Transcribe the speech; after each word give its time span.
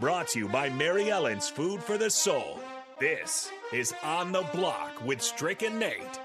Brought 0.00 0.26
to 0.28 0.40
you 0.40 0.48
by 0.48 0.70
Mary 0.70 1.10
Ellen's 1.10 1.48
Food 1.48 1.80
for 1.80 1.96
the 1.96 2.10
Soul. 2.10 2.58
This 2.98 3.52
is 3.72 3.94
On 4.02 4.32
the 4.32 4.42
Block 4.52 4.90
with 5.06 5.22
Strick 5.22 5.62
and 5.62 5.78
Nate. 5.78 6.20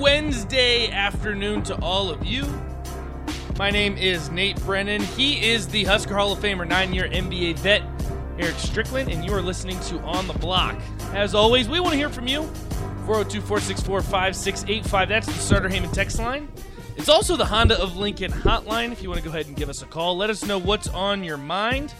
Wednesday 0.00 0.90
afternoon 0.90 1.62
to 1.64 1.76
all 1.82 2.08
of 2.08 2.24
you. 2.24 2.46
My 3.58 3.70
name 3.70 3.98
is 3.98 4.30
Nate 4.30 4.58
Brennan. 4.62 5.02
He 5.02 5.50
is 5.50 5.68
the 5.68 5.84
Husker 5.84 6.14
Hall 6.14 6.32
of 6.32 6.38
Famer, 6.38 6.66
nine 6.66 6.94
year 6.94 7.06
NBA 7.06 7.58
vet, 7.58 7.82
Eric 8.38 8.54
Strickland, 8.56 9.10
and 9.10 9.22
you 9.22 9.34
are 9.34 9.42
listening 9.42 9.78
to 9.80 9.98
On 9.98 10.26
the 10.26 10.32
Block. 10.32 10.80
As 11.12 11.34
always, 11.34 11.68
we 11.68 11.80
want 11.80 11.92
to 11.92 11.98
hear 11.98 12.08
from 12.08 12.26
you. 12.26 12.44
402 13.04 13.42
464 13.42 14.00
5685. 14.00 15.08
That's 15.10 15.26
the 15.26 15.32
Starter 15.34 15.68
Heyman 15.68 15.92
text 15.92 16.18
line. 16.18 16.48
It's 16.96 17.10
also 17.10 17.36
the 17.36 17.44
Honda 17.44 17.78
of 17.78 17.98
Lincoln 17.98 18.32
hotline 18.32 18.92
if 18.92 19.02
you 19.02 19.10
want 19.10 19.20
to 19.20 19.24
go 19.24 19.30
ahead 19.30 19.48
and 19.48 19.56
give 19.56 19.68
us 19.68 19.82
a 19.82 19.86
call. 19.86 20.16
Let 20.16 20.30
us 20.30 20.46
know 20.46 20.56
what's 20.56 20.88
on 20.88 21.22
your 21.22 21.36
mind. 21.36 21.92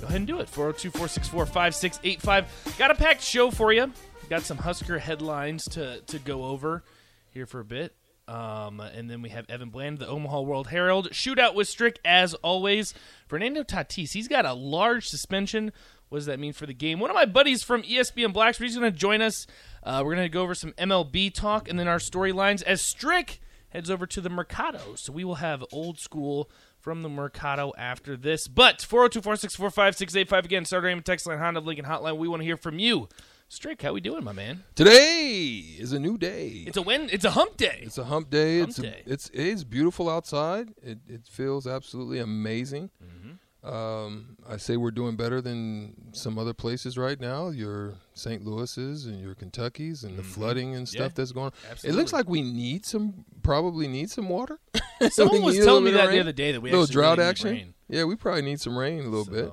Go 0.00 0.06
ahead 0.06 0.18
and 0.18 0.28
do 0.28 0.38
it. 0.38 0.48
402 0.48 0.90
464 0.90 1.46
5685. 1.46 2.76
Got 2.78 2.92
a 2.92 2.94
packed 2.94 3.22
show 3.22 3.50
for 3.50 3.72
you. 3.72 3.92
Got 4.28 4.42
some 4.42 4.58
Husker 4.58 5.00
headlines 5.00 5.64
to, 5.70 6.02
to 6.02 6.20
go 6.20 6.44
over 6.44 6.84
here 7.32 7.46
for 7.46 7.60
a 7.60 7.64
bit. 7.64 7.94
Um, 8.28 8.78
and 8.78 9.10
then 9.10 9.22
we 9.22 9.30
have 9.30 9.48
Evan 9.48 9.70
Bland, 9.70 9.98
the 9.98 10.06
Omaha 10.06 10.42
World 10.42 10.68
Herald. 10.68 11.10
Shootout 11.10 11.54
with 11.54 11.68
Strick, 11.68 11.98
as 12.04 12.34
always. 12.34 12.94
Fernando 13.26 13.64
Tatis, 13.64 14.12
he's 14.12 14.28
got 14.28 14.46
a 14.46 14.52
large 14.52 15.08
suspension. 15.08 15.72
What 16.08 16.18
does 16.18 16.26
that 16.26 16.38
mean 16.38 16.52
for 16.52 16.66
the 16.66 16.74
game? 16.74 17.00
One 17.00 17.10
of 17.10 17.14
my 17.14 17.24
buddies 17.24 17.64
from 17.64 17.82
ESPN 17.82 18.32
Blacksburg, 18.32 18.62
he's 18.62 18.76
going 18.76 18.92
to 18.92 18.96
join 18.96 19.20
us. 19.20 19.46
Uh, 19.82 20.02
we're 20.04 20.14
going 20.14 20.26
to 20.26 20.32
go 20.32 20.42
over 20.42 20.54
some 20.54 20.72
MLB 20.72 21.32
talk 21.34 21.68
and 21.68 21.78
then 21.78 21.88
our 21.88 21.98
storylines 21.98 22.62
as 22.62 22.80
Strick 22.80 23.40
heads 23.70 23.90
over 23.90 24.06
to 24.06 24.20
the 24.20 24.30
Mercado. 24.30 24.94
So 24.94 25.12
we 25.12 25.24
will 25.24 25.36
have 25.36 25.64
old 25.72 25.98
school 25.98 26.50
from 26.78 27.02
the 27.02 27.08
Mercado 27.08 27.72
after 27.76 28.16
this. 28.16 28.48
But 28.48 28.82
402 28.82 29.22
464 29.22 29.70
5685 29.70 30.44
again, 30.44 30.64
starter 30.64 30.88
and 30.88 31.04
text 31.04 31.26
line, 31.26 31.38
Honda 31.38 31.60
Lincoln 31.60 31.84
Hotline. 31.84 32.16
We 32.16 32.28
want 32.28 32.40
to 32.40 32.46
hear 32.46 32.56
from 32.56 32.78
you. 32.78 33.08
Strick, 33.52 33.82
how 33.82 33.92
we 33.92 34.00
doing, 34.00 34.22
my 34.22 34.30
man? 34.30 34.62
Today 34.76 35.74
is 35.76 35.92
a 35.92 35.98
new 35.98 36.16
day. 36.16 36.62
It's 36.68 36.76
a 36.76 36.82
win. 36.82 37.08
It's 37.10 37.24
a 37.24 37.32
hump 37.32 37.56
day. 37.56 37.80
It's 37.82 37.98
a 37.98 38.04
hump 38.04 38.30
day. 38.30 38.60
Hump 38.60 38.68
it's 38.68 38.78
day. 38.78 39.02
A, 39.04 39.12
it's 39.12 39.28
it 39.30 39.44
is 39.44 39.64
beautiful 39.64 40.08
outside. 40.08 40.68
It 40.80 41.00
it 41.08 41.26
feels 41.26 41.66
absolutely 41.66 42.20
amazing. 42.20 42.90
Mm-hmm. 43.04 43.68
Um, 43.68 44.36
I 44.48 44.56
say 44.56 44.76
we're 44.76 44.92
doing 44.92 45.16
better 45.16 45.40
than 45.40 46.12
some 46.12 46.38
other 46.38 46.54
places 46.54 46.96
right 46.96 47.18
now. 47.18 47.48
Your 47.48 47.94
St. 48.14 48.46
Louis's 48.46 49.06
and 49.06 49.20
your 49.20 49.34
Kentucky's 49.34 50.04
and 50.04 50.16
the 50.16 50.22
flooding 50.22 50.76
and 50.76 50.88
stuff 50.88 51.00
Mm-hmm. 51.00 51.04
Yeah, 51.06 51.14
that's 51.16 51.32
going 51.32 51.46
on. 51.46 51.52
It 51.82 51.94
looks 51.94 52.12
like 52.12 52.28
we 52.28 52.42
need 52.42 52.86
some, 52.86 53.24
probably 53.42 53.88
need 53.88 54.10
some 54.10 54.28
water. 54.28 54.60
Someone 55.10 55.42
was 55.42 55.58
telling 55.58 55.82
me 55.82 55.90
that 55.90 56.04
of 56.04 56.12
the 56.12 56.20
other 56.20 56.32
day 56.32 56.52
that 56.52 56.60
we 56.60 56.70
a 56.70 56.72
little 56.72 56.84
actually 56.84 56.92
drought 56.94 57.18
really 57.18 57.30
action. 57.30 57.50
rain. 57.50 57.74
Yeah, 57.88 58.04
we 58.04 58.14
probably 58.14 58.42
need 58.42 58.60
some 58.60 58.78
rain 58.78 59.00
a 59.00 59.08
little 59.08 59.24
bit. 59.24 59.50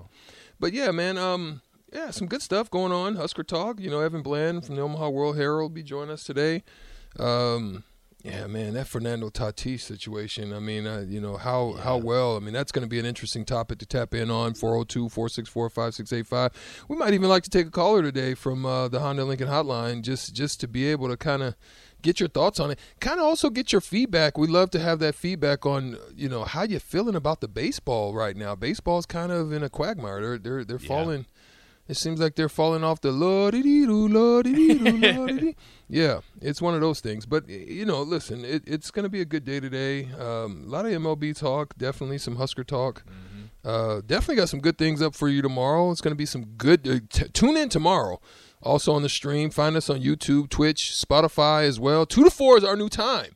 But 0.60 0.74
yeah, 0.74 0.92
man, 0.92 1.18
um, 1.18 1.62
yeah, 1.98 2.12
some 2.12 2.28
good 2.28 2.44
stuff 2.44 2.70
going 2.70 2.92
on. 2.92 3.16
Husker 3.16 3.44
talk. 3.44 3.80
You 3.80 3.90
know, 3.90 4.02
Evan 4.02 4.22
Bland 4.22 4.66
from 4.66 4.76
the 4.76 4.82
Omaha 4.82 5.10
World 5.10 5.36
Herald 5.36 5.62
will 5.62 5.70
be 5.70 5.84
joining 5.84 6.12
us 6.12 6.24
today. 6.24 6.64
Um, 7.18 7.84
yeah, 8.24 8.46
man, 8.46 8.74
that 8.74 8.88
Fernando 8.88 9.30
Tatis 9.30 9.82
situation. 9.82 10.54
I 10.54 10.60
mean, 10.60 10.86
uh, 10.86 11.06
you 11.08 11.20
know 11.20 11.38
how 11.38 11.74
how 11.74 11.98
well. 11.98 12.36
I 12.36 12.40
mean, 12.40 12.54
that's 12.54 12.72
going 12.72 12.86
to 12.86 12.90
be 12.90 13.00
an 13.00 13.06
interesting 13.06 13.46
topic 13.46 13.80
to 13.80 13.88
tap 13.88 14.14
in 14.14 14.30
on. 14.30 14.54
402-464-5685. 14.54 16.54
We 16.88 16.98
might 16.98 17.14
even 17.14 17.30
like 17.30 17.44
to 17.44 17.50
take 17.50 17.68
a 17.68 17.72
caller 17.72 18.04
today 18.04 18.36
from 18.36 18.66
uh, 18.66 18.90
the 18.90 19.00
Honda 19.00 19.26
Lincoln 19.26 19.48
Hotline, 19.48 20.04
just 20.04 20.36
just 20.36 20.60
to 20.62 20.68
be 20.68 20.88
able 20.88 21.08
to 21.08 21.18
kind 21.18 21.42
of 21.42 21.56
get 22.04 22.20
your 22.20 22.30
thoughts 22.30 22.60
on 22.60 22.70
it. 22.70 22.78
Kind 23.00 23.20
of 23.20 23.26
also 23.26 23.50
get 23.50 23.72
your 23.72 23.82
feedback. 23.82 24.38
We 24.38 24.46
love 24.48 24.70
to 24.72 24.80
have 24.80 25.00
that 25.00 25.16
feedback 25.16 25.66
on 25.66 25.98
you 26.16 26.30
know 26.30 26.44
how 26.44 26.62
you 26.64 26.78
feeling 26.80 27.16
about 27.16 27.42
the 27.42 27.48
baseball 27.48 28.14
right 28.14 28.38
now. 28.38 28.54
Baseball's 28.56 29.08
kind 29.08 29.32
of 29.32 29.52
in 29.52 29.64
a 29.64 29.70
quagmire. 29.70 30.22
They're 30.22 30.38
they're 30.38 30.64
they're 30.64 30.80
falling. 30.80 31.26
It 31.88 31.96
seems 31.96 32.20
like 32.20 32.36
they're 32.36 32.50
falling 32.50 32.84
off 32.84 33.00
the 33.02 33.12
la 33.12 33.50
dee 33.52 33.62
dee 33.62 33.86
doo 33.86 34.08
la 34.08 34.42
dee 34.42 34.54
dee 34.54 34.78
doo 34.78 34.98
la 34.98 35.26
dee 35.28 35.40
dee. 35.40 35.56
Yeah, 35.88 36.20
it's 36.42 36.62
one 36.62 36.76
of 36.76 36.82
those 36.82 37.00
things. 37.00 37.26
But 37.26 37.48
you 37.48 37.86
know, 37.86 38.02
listen, 38.02 38.44
it, 38.44 38.64
it's 38.68 38.92
going 38.92 39.04
to 39.04 39.10
be 39.10 39.22
a 39.22 39.26
good 39.26 39.46
day 39.46 39.60
today. 39.60 40.10
Um, 40.20 40.64
a 40.66 40.70
lot 40.70 40.86
of 40.86 40.92
MLB 40.92 41.38
talk, 41.38 41.78
definitely 41.78 42.18
some 42.18 42.36
Husker 42.36 42.64
talk. 42.64 43.04
Uh, 43.64 44.02
definitely 44.06 44.36
got 44.36 44.50
some 44.50 44.62
good 44.62 44.78
things 44.78 45.02
up 45.02 45.14
for 45.16 45.28
you 45.28 45.42
tomorrow. 45.42 45.92
It's 45.92 46.02
going 46.02 46.12
to 46.14 46.18
be 46.18 46.26
some 46.26 46.46
good. 46.58 46.88
Uh, 46.88 47.00
t- 47.10 47.28
tune 47.30 47.58
in 47.58 47.70
tomorrow. 47.70 48.20
Also 48.62 48.94
on 48.94 49.02
the 49.02 49.10
stream, 49.10 49.50
find 49.50 49.76
us 49.76 49.90
on 49.90 50.02
YouTube, 50.02 50.50
Twitch, 50.50 50.92
Spotify 50.94 51.64
as 51.64 51.80
well. 51.80 52.06
Two 52.06 52.24
to 52.24 52.30
four 52.30 52.58
is 52.58 52.64
our 52.64 52.76
new 52.76 52.90
time. 52.90 53.36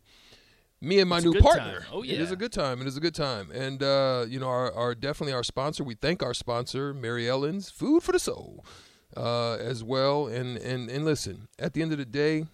Me 0.83 0.99
and 0.99 1.07
my 1.09 1.17
It's 1.17 1.25
new 1.25 1.39
partner. 1.39 1.81
time. 1.81 1.87
Oh, 1.93 2.01
yeah, 2.03 2.15
It 2.15 2.21
is 2.21 2.29
yeah. 2.29 2.33
a 2.33 2.37
good 2.37 2.51
time. 2.51 2.81
It 2.81 2.87
is 2.87 2.97
a 2.97 2.99
good 2.99 3.13
time. 3.13 3.51
And 3.51 3.83
uh, 3.83 4.25
you 4.27 4.39
know, 4.39 4.47
our, 4.47 4.73
our 4.73 4.95
definitely 4.95 5.33
our 5.33 5.43
sponsor. 5.43 5.83
We 5.83 5.93
thank 5.93 6.23
our 6.23 6.33
sponsor, 6.33 6.93
Mary 6.93 7.29
Ellen's 7.29 7.69
Food 7.69 8.01
for 8.01 8.11
the 8.13 8.19
Soul, 8.19 8.65
uh, 9.15 9.53
as 9.57 9.83
well. 9.83 10.25
And 10.27 10.57
and 10.57 10.89
and 10.89 11.05
listen, 11.05 11.47
at 11.59 11.73
the 11.73 11.81
end 11.83 11.91
of 11.91 11.99
the 11.99 12.05
day, 12.05 12.45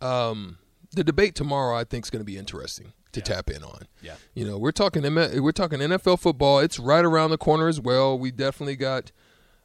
um, 0.00 0.58
the 0.92 1.04
debate 1.04 1.34
tomorrow 1.34 1.76
I 1.76 1.84
think 1.84 2.04
is 2.06 2.10
going 2.10 2.20
to 2.20 2.24
be 2.26 2.36
interesting 2.36 2.92
to 3.12 3.20
tap 3.20 3.48
in 3.48 3.62
on. 3.62 3.82
Yeah. 4.02 4.14
You 4.34 4.44
know, 4.44 4.58
we're 4.58 4.72
talking 4.72 5.02
we're 5.02 5.52
talking 5.52 5.78
NFL 5.78 6.18
football. 6.18 6.58
It's 6.58 6.78
right 6.80 7.04
around 7.04 7.30
the 7.30 7.38
corner 7.38 7.68
as 7.68 7.80
well. 7.80 8.18
We 8.18 8.30
definitely 8.30 8.76
got. 8.76 9.12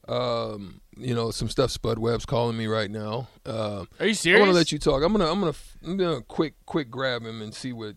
Um, 0.10 0.82
you 0.98 1.14
know, 1.14 1.32
some 1.32 1.50
stuff. 1.50 1.72
Spud 1.72 2.00
Webb's 2.00 2.26
calling 2.26 2.58
me 2.58 2.68
right 2.68 2.90
now. 2.90 3.28
Uh, 3.46 3.86
Are 4.00 4.08
you 4.08 4.14
serious? 4.14 4.40
I 4.40 4.42
want 4.42 4.52
to 4.52 4.58
let 4.58 4.72
you 4.72 4.80
talk. 4.80 5.04
I'm 5.04 5.12
gonna, 5.12 5.32
I'm 5.32 5.40
gonna, 5.40 5.54
I'm 5.86 5.98
gonna 5.98 6.22
quick, 6.22 6.56
quick 6.66 6.90
grab 6.90 7.26
him 7.26 7.42
and 7.42 7.54
see 7.54 7.72
what 7.72 7.96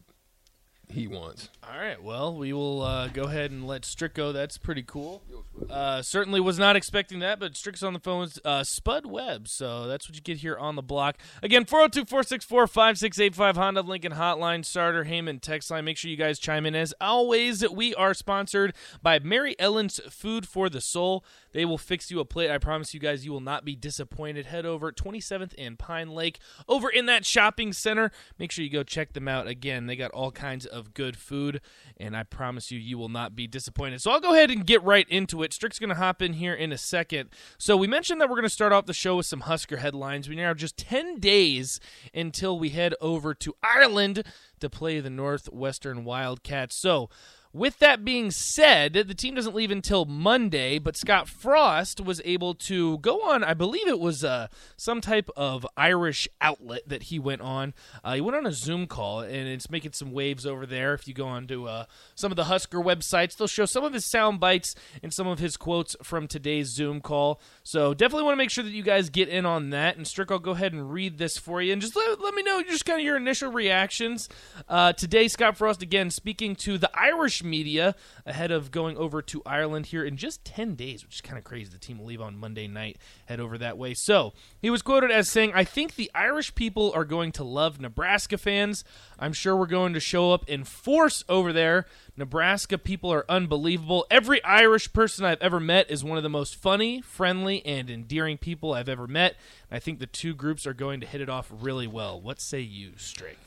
he 0.93 1.09
wants. 1.09 1.49
All 1.63 1.79
right. 1.79 2.03
Well, 2.03 2.37
we 2.37 2.53
will 2.53 2.83
uh, 2.83 3.09
go 3.09 3.23
ahead 3.23 3.51
and 3.51 3.67
let 3.67 3.85
Strick 3.85 4.15
go. 4.15 4.33
That's 4.33 4.59
pretty 4.59 4.83
cool. 4.83 5.23
Uh, 5.71 6.03
certainly 6.03 6.41
was 6.41 6.59
not 6.59 6.77
expecting 6.77 7.21
that, 7.21 7.41
but 7.41 7.57
Strick's 7.57 7.83
on 7.83 7.95
the 7.95 7.99
phone 7.99 8.21
with 8.21 8.39
uh, 8.45 8.63
Spud 8.63 9.07
Webb. 9.07 9.49
So 9.49 9.87
that's 9.87 10.09
what 10.09 10.15
you 10.15 10.23
get 10.23 10.39
here 10.39 10.57
on 10.57 10.77
the 10.77 10.83
block. 10.83 11.17
Again, 11.43 11.65
402 11.65 12.05
464 12.05 12.67
5685 12.67 13.57
Honda 13.57 13.81
Lincoln 13.81 14.13
Hotline, 14.13 14.65
starter 14.65 15.05
Heyman 15.05 15.41
text 15.41 15.71
line. 15.71 15.85
Make 15.85 15.97
sure 15.97 16.11
you 16.11 16.17
guys 16.17 16.39
chime 16.39 16.67
in. 16.67 16.75
As 16.75 16.93
always, 17.01 17.67
we 17.71 17.95
are 17.95 18.13
sponsored 18.15 18.75
by 19.03 19.19
Mary 19.19 19.57
Ellen's 19.59 20.01
Food 20.11 20.47
for 20.47 20.69
the 20.69 20.81
Soul. 20.81 21.25
They 21.53 21.65
will 21.65 21.79
fix 21.79 22.11
you 22.11 22.21
a 22.21 22.25
plate. 22.25 22.51
I 22.51 22.59
promise 22.59 22.95
you 22.95 23.01
guys, 23.01 23.25
you 23.25 23.33
will 23.33 23.41
not 23.41 23.65
be 23.65 23.77
disappointed. 23.77 24.47
Head 24.47 24.67
over 24.67 24.93
27th 24.93 25.55
and 25.59 25.79
Pine 25.79 26.11
Lake 26.11 26.39
over 26.69 26.89
in 26.89 27.07
that 27.07 27.25
shopping 27.25 27.73
center. 27.73 28.11
Make 28.39 28.53
sure 28.53 28.65
you 28.65 28.71
go 28.71 28.83
check 28.83 29.13
them 29.13 29.29
out. 29.29 29.47
Again, 29.47 29.87
they 29.87 29.97
got 29.97 30.11
all 30.13 30.31
kinds 30.31 30.67
of 30.67 30.95
good 30.95 31.17
food, 31.17 31.61
and 31.97 32.17
I 32.17 32.23
promise 32.23 32.71
you, 32.71 32.79
you 32.79 32.99
will 32.99 33.09
not 33.09 33.37
be 33.37 33.47
disappointed. 33.47 34.01
So 34.01 34.11
I'll 34.11 34.21
go 34.21 34.33
ahead 34.35 34.51
and 34.51 34.67
get 34.67 34.83
right 34.83 35.09
into 35.09 35.43
it. 35.43 35.53
Strick's 35.53 35.79
going 35.79 35.91
to 35.91 35.97
hop 35.97 36.23
in 36.23 36.35
here 36.35 36.55
in 36.55 36.73
a 36.73 36.79
second. 36.79 37.31
So 37.59 37.77
we 37.77 37.87
mentioned 37.87 38.21
that 38.21 38.29
we're 38.29 38.37
going 38.37 38.45
to 38.45 38.51
start 38.51 38.73
off 38.73 38.87
the 38.87 38.95
show 38.95 39.17
with 39.17 39.27
some 39.27 39.41
Husker 39.41 39.79
headlines. 39.79 40.29
We 40.29 40.37
now 40.37 40.49
have 40.49 40.57
just 40.57 40.77
10 40.77 41.19
days 41.19 41.81
until 42.15 42.59
we 42.59 42.71
head 42.71 42.95
over 43.01 43.35
to 43.35 43.55
Ireland 43.63 44.25
to 44.61 44.71
play 44.71 45.01
the 45.01 45.11
Northwestern 45.11 46.05
Wildcats. 46.05 46.75
So 46.75 47.11
With 47.55 47.81
that 47.81 48.03
being 48.03 48.31
said, 48.31 48.95
the 48.95 49.15
team 49.15 49.35
doesn't 49.35 49.55
leave 49.55 49.71
until 49.71 50.07
Monday, 50.07 50.79
but 50.79 50.97
Scott 50.97 51.29
Frost 51.29 52.01
was 52.01 52.23
able 52.25 52.55
to 52.55 52.97
go 52.99 53.29
on, 53.29 53.45
I 53.45 53.53
believe 53.53 53.87
it 53.87 54.01
was 54.01 54.25
uh, 54.25 54.47
some 54.79 55.03
type 55.03 55.29
of 55.37 55.67
Irish 55.77 56.27
outlet 56.41 56.89
that 56.89 57.05
he 57.05 57.19
went 57.19 57.43
on. 57.43 57.75
Uh, 58.03 58.15
he 58.15 58.23
went 58.23 58.39
on 58.39 58.47
a 58.47 58.53
Zoom 58.53 58.87
call, 58.87 59.21
and 59.21 59.49
it's 59.49 59.71
making 59.71 59.93
some 59.93 60.13
waves 60.13 60.47
over 60.47 60.65
there. 60.65 60.95
If 60.95 61.07
you 61.07 61.13
go 61.13 61.27
on 61.27 61.47
to 61.49 61.69
uh, 61.69 61.85
some 62.15 62.33
of 62.33 62.37
the 62.37 62.45
Husker 62.45 62.79
websites, 62.79 63.37
they'll 63.37 63.47
show 63.47 63.67
some 63.67 63.85
of 63.85 63.93
his 63.93 64.07
sound 64.07 64.41
bites 64.41 64.75
and 65.03 65.13
some 65.13 65.27
of 65.27 65.39
his 65.39 65.59
quotes 65.59 65.95
from 66.03 66.29
today's 66.29 66.69
Zoom 66.69 67.03
call. 67.03 67.39
So 67.63 67.93
definitely 67.93 68.25
want 68.25 68.33
to 68.33 68.43
make 68.43 68.51
sure 68.51 68.65
that 68.65 68.71
you 68.71 68.83
guys 68.83 69.11
get 69.11 69.29
in 69.29 69.45
on 69.45 69.69
that. 69.71 69.99
And 69.99 70.07
Strick, 70.07 70.31
I'll 70.31 70.39
go 70.39 70.53
ahead 70.53 70.73
and 70.73 70.91
read 70.91 71.19
this 71.19 71.37
for 71.37 71.61
you, 71.61 71.75
and 71.75 71.83
just 71.83 71.97
let, 71.97 72.19
let 72.19 72.33
me 72.33 72.43
know 72.43 72.63
just 72.63 72.87
kind 72.87 72.99
of 72.99 73.05
your 73.05 73.19
initial 73.19 73.53
reactions. 73.53 74.31
Uh, 74.71 74.95
today, 74.95 75.29
Scott 75.29 75.59
Frost, 75.59 75.83
again, 75.83 76.09
speaking 76.09 76.57
to 76.57 76.79
the 76.79 76.91
Irish 76.99 77.42
media 77.45 77.95
ahead 78.27 78.51
of 78.51 78.71
going 78.71 78.97
over 78.97 79.23
to 79.23 79.43
Ireland 79.45 79.87
here 79.87 80.05
in 80.05 80.17
just 80.17 80.45
10 80.45 80.75
days, 80.75 81.05
which 81.05 81.17
is 81.17 81.21
kind 81.21 81.39
of 81.39 81.45
crazy. 81.45 81.71
The 81.71 81.79
team 81.79 81.99
will 81.99 82.07
leave 82.07 82.21
on 82.21 82.37
Monday 82.37 82.67
night, 82.67 82.99
head 83.27 83.41
over 83.41 83.59
that 83.59 83.79
way. 83.79 83.95
So 83.95 84.33
he 84.61 84.71
was 84.71 84.83
quoted 84.83 85.11
as 85.11 85.29
saying, 85.29 85.53
I 85.55 85.65
think 85.65 85.95
the 85.95 86.11
Irish 86.15 86.55
people 86.55 86.93
are 86.95 87.05
going 87.05 87.33
to 87.33 87.45
love 87.45 87.81
Nebraska 87.81 88.39
fans. 88.39 88.85
I'm 89.19 89.33
sure 89.33 89.57
we're 89.57 89.67
going 89.67 89.95
to 89.95 90.01
show 90.01 90.33
up 90.33 90.49
in 90.49 90.65
force 90.65 91.25
over 91.29 91.53
there. 91.53 91.87
Nebraska 92.17 92.79
people 92.79 93.13
are 93.13 93.25
unbelievable. 93.29 94.07
Every 94.11 94.43
Irish 94.45 94.93
person 94.93 95.25
I've 95.25 95.41
ever 95.41 95.61
met 95.61 95.91
is 95.91 96.05
one 96.05 96.17
of 96.17 96.23
the 96.23 96.29
most 96.29 96.57
funny, 96.57 97.01
friendly, 97.01 97.65
and 97.65 97.89
endearing 97.89 98.39
people 98.39 98.75
I've 98.75 98.89
ever 98.89 99.07
met. 99.07 99.37
I 99.71 99.79
think 99.79 99.99
the 99.99 100.07
two 100.07 100.35
groups 100.35 100.67
are 100.67 100.75
going 100.75 101.01
to 101.01 101.07
hit 101.07 101.21
it 101.21 101.29
off 101.29 101.51
really 101.51 101.87
well. 101.87 102.21
What 102.21 102.41
say 102.41 102.61
you, 102.61 102.93
Strake? 102.97 103.39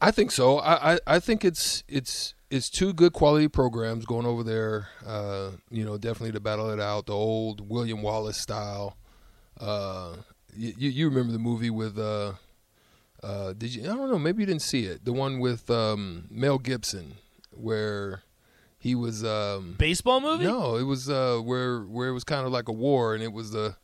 I 0.00 0.10
think 0.10 0.30
so. 0.30 0.58
I, 0.58 0.94
I, 0.94 0.98
I 1.06 1.18
think 1.18 1.44
it's 1.44 1.84
it's 1.88 2.34
it's 2.50 2.68
two 2.68 2.92
good 2.92 3.12
quality 3.12 3.48
programs 3.48 4.04
going 4.04 4.26
over 4.26 4.42
there. 4.42 4.88
Uh, 5.06 5.52
you 5.70 5.84
know, 5.84 5.96
definitely 5.96 6.32
to 6.32 6.40
battle 6.40 6.70
it 6.70 6.80
out, 6.80 7.06
the 7.06 7.14
old 7.14 7.70
William 7.70 8.02
Wallace 8.02 8.36
style. 8.36 8.96
Uh, 9.58 10.16
you, 10.54 10.90
you 10.90 11.08
remember 11.08 11.32
the 11.32 11.38
movie 11.38 11.70
with 11.70 11.98
uh, 11.98 12.32
uh, 13.22 13.52
did 13.52 13.74
you? 13.74 13.84
I 13.84 13.94
don't 13.94 14.10
know. 14.10 14.18
Maybe 14.18 14.42
you 14.42 14.46
didn't 14.46 14.62
see 14.62 14.84
it. 14.84 15.04
The 15.04 15.12
one 15.12 15.38
with 15.38 15.70
um, 15.70 16.26
Mel 16.30 16.58
Gibson, 16.58 17.14
where 17.52 18.22
he 18.78 18.94
was 18.94 19.24
um, 19.24 19.76
baseball 19.78 20.20
movie. 20.20 20.44
No, 20.44 20.76
it 20.76 20.84
was 20.84 21.08
uh, 21.08 21.38
where 21.38 21.82
where 21.82 22.08
it 22.08 22.12
was 22.12 22.24
kind 22.24 22.46
of 22.46 22.52
like 22.52 22.68
a 22.68 22.72
war, 22.72 23.14
and 23.14 23.22
it 23.22 23.32
was 23.32 23.52
the 23.52 23.76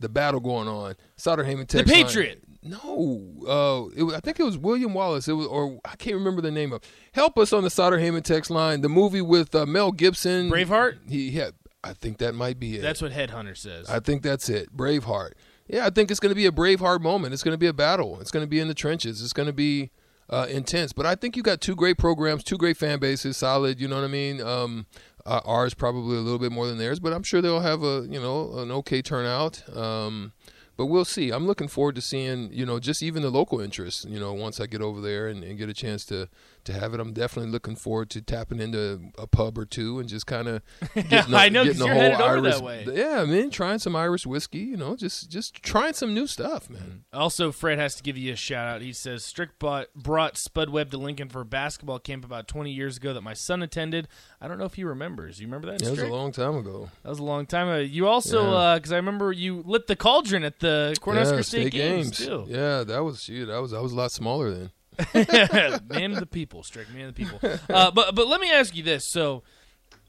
the 0.00 0.08
battle 0.08 0.40
going 0.40 0.68
on. 0.68 0.96
Sutter 1.16 1.44
Heyman, 1.44 1.68
the 1.68 1.84
Patriot. 1.84 2.42
No, 2.64 3.24
uh, 3.46 3.90
it, 3.96 4.14
I 4.14 4.20
think 4.20 4.38
it 4.38 4.44
was 4.44 4.56
William 4.56 4.94
Wallace. 4.94 5.26
It 5.26 5.32
was, 5.32 5.46
or 5.48 5.80
I 5.84 5.96
can't 5.96 6.14
remember 6.14 6.40
the 6.40 6.50
name 6.50 6.72
of. 6.72 6.80
Help 7.12 7.36
us 7.38 7.52
on 7.52 7.64
the 7.64 7.70
Sutter 7.70 7.98
Heyman 7.98 8.22
text 8.22 8.50
line. 8.50 8.82
The 8.82 8.88
movie 8.88 9.20
with 9.20 9.54
uh, 9.54 9.66
Mel 9.66 9.90
Gibson, 9.90 10.50
Braveheart. 10.50 11.10
He 11.10 11.32
had. 11.32 11.54
I 11.84 11.94
think 11.94 12.18
that 12.18 12.34
might 12.34 12.60
be 12.60 12.76
it. 12.76 12.82
That's 12.82 13.02
what 13.02 13.10
Headhunter 13.10 13.56
says. 13.56 13.90
I 13.90 13.98
think 13.98 14.22
that's 14.22 14.48
it. 14.48 14.76
Braveheart. 14.76 15.32
Yeah, 15.66 15.86
I 15.86 15.90
think 15.90 16.12
it's 16.12 16.20
going 16.20 16.30
to 16.30 16.36
be 16.36 16.46
a 16.46 16.52
Braveheart 16.52 17.00
moment. 17.00 17.34
It's 17.34 17.42
going 17.42 17.54
to 17.54 17.58
be 17.58 17.66
a 17.66 17.72
battle. 17.72 18.20
It's 18.20 18.30
going 18.30 18.44
to 18.44 18.48
be 18.48 18.60
in 18.60 18.68
the 18.68 18.74
trenches. 18.74 19.20
It's 19.20 19.32
going 19.32 19.46
to 19.46 19.52
be 19.52 19.90
uh, 20.30 20.46
intense. 20.48 20.92
But 20.92 21.06
I 21.06 21.16
think 21.16 21.36
you 21.36 21.42
got 21.42 21.60
two 21.60 21.74
great 21.74 21.98
programs, 21.98 22.44
two 22.44 22.56
great 22.56 22.76
fan 22.76 23.00
bases, 23.00 23.36
solid. 23.36 23.80
You 23.80 23.88
know 23.88 23.96
what 23.96 24.04
I 24.04 24.08
mean? 24.08 24.40
Um, 24.40 24.86
uh, 25.26 25.40
ours 25.44 25.74
probably 25.74 26.16
a 26.16 26.20
little 26.20 26.38
bit 26.38 26.52
more 26.52 26.66
than 26.66 26.78
theirs, 26.78 27.00
but 27.00 27.12
I'm 27.12 27.22
sure 27.22 27.40
they'll 27.40 27.60
have 27.60 27.82
a 27.82 28.06
you 28.08 28.20
know 28.20 28.58
an 28.58 28.70
okay 28.72 29.02
turnout. 29.02 29.62
Um, 29.76 30.32
but 30.76 30.86
we'll 30.86 31.04
see. 31.04 31.30
I'm 31.30 31.46
looking 31.46 31.68
forward 31.68 31.94
to 31.96 32.00
seeing, 32.00 32.52
you 32.52 32.66
know, 32.66 32.78
just 32.78 33.02
even 33.02 33.22
the 33.22 33.30
local 33.30 33.60
interest, 33.60 34.08
you 34.08 34.18
know, 34.18 34.32
once 34.32 34.60
I 34.60 34.66
get 34.66 34.80
over 34.80 35.00
there 35.00 35.28
and, 35.28 35.44
and 35.44 35.58
get 35.58 35.68
a 35.68 35.74
chance 35.74 36.04
to 36.06 36.28
to 36.64 36.72
have 36.72 36.94
it. 36.94 37.00
I'm 37.00 37.12
definitely 37.12 37.50
looking 37.50 37.76
forward 37.76 38.10
to 38.10 38.22
tapping 38.22 38.60
into 38.60 39.10
a 39.18 39.26
pub 39.26 39.58
or 39.58 39.64
two 39.64 39.98
and 39.98 40.08
just 40.08 40.26
kind 40.26 40.48
of 40.48 40.62
getting, 40.94 41.34
I 41.34 41.48
know, 41.48 41.64
getting 41.64 41.78
the 41.78 41.88
whole 41.88 42.22
Irish. 42.22 42.86
Yeah, 42.86 43.22
I 43.22 43.24
mean, 43.24 43.50
trying 43.50 43.78
some 43.78 43.96
Irish 43.96 44.26
whiskey, 44.26 44.60
you 44.60 44.76
know, 44.76 44.96
just 44.96 45.30
just 45.30 45.62
trying 45.62 45.94
some 45.94 46.14
new 46.14 46.26
stuff, 46.26 46.70
man. 46.70 47.04
Also, 47.12 47.52
Fred 47.52 47.78
has 47.78 47.94
to 47.96 48.02
give 48.02 48.16
you 48.16 48.32
a 48.32 48.36
shout 48.36 48.68
out. 48.68 48.82
He 48.82 48.92
says 48.92 49.24
Strick 49.24 49.58
bought, 49.58 49.92
brought 49.94 50.36
Spud 50.36 50.70
Webb 50.70 50.90
to 50.90 50.98
Lincoln 50.98 51.28
for 51.28 51.40
a 51.40 51.44
basketball 51.44 51.98
camp 51.98 52.24
about 52.24 52.48
20 52.48 52.70
years 52.70 52.96
ago 52.96 53.12
that 53.12 53.22
my 53.22 53.34
son 53.34 53.62
attended. 53.62 54.08
I 54.40 54.48
don't 54.48 54.58
know 54.58 54.64
if 54.64 54.74
he 54.74 54.84
remembers. 54.84 55.40
You 55.40 55.46
remember 55.46 55.70
that? 55.72 55.82
Yeah, 55.82 55.88
it 55.88 55.90
was 55.92 56.00
a 56.00 56.06
long 56.06 56.32
time 56.32 56.56
ago. 56.56 56.90
That 57.02 57.08
was 57.08 57.18
a 57.18 57.24
long 57.24 57.46
time 57.46 57.68
ago. 57.68 57.80
You 57.80 58.06
also, 58.06 58.74
because 58.74 58.90
yeah. 58.90 58.96
uh, 58.96 58.98
I 58.98 59.00
remember 59.00 59.32
you 59.32 59.62
lit 59.64 59.86
the 59.86 59.96
cauldron 59.96 60.44
at 60.44 60.60
the 60.60 60.96
Cornhusker 61.00 61.36
yeah, 61.36 61.42
State, 61.42 61.44
State 61.44 61.72
games, 61.72 62.18
games, 62.18 62.28
too. 62.28 62.44
Yeah, 62.48 62.84
that 62.84 63.04
was 63.04 63.22
shoot. 63.22 63.46
That 63.46 63.60
was 63.60 63.72
I 63.72 63.80
was 63.80 63.92
a 63.92 63.96
lot 63.96 64.12
smaller 64.12 64.50
then. 64.50 64.70
man 65.14 66.12
of 66.12 66.20
the 66.20 66.28
people, 66.30 66.62
Strick 66.62 66.92
man 66.92 67.08
of 67.08 67.14
the 67.14 67.24
people. 67.24 67.40
Uh, 67.70 67.90
but 67.90 68.14
but 68.14 68.26
let 68.26 68.40
me 68.40 68.50
ask 68.50 68.76
you 68.76 68.82
this: 68.82 69.04
so, 69.06 69.42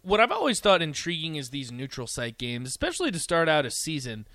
what 0.02 0.20
I've 0.20 0.32
always 0.32 0.60
thought 0.60 0.82
intriguing 0.82 1.36
is 1.36 1.50
these 1.50 1.72
neutral 1.72 2.08
site 2.08 2.38
games, 2.38 2.68
especially 2.70 3.12
to 3.12 3.20
start 3.20 3.48
out 3.48 3.66
a 3.66 3.72
season. 3.72 4.28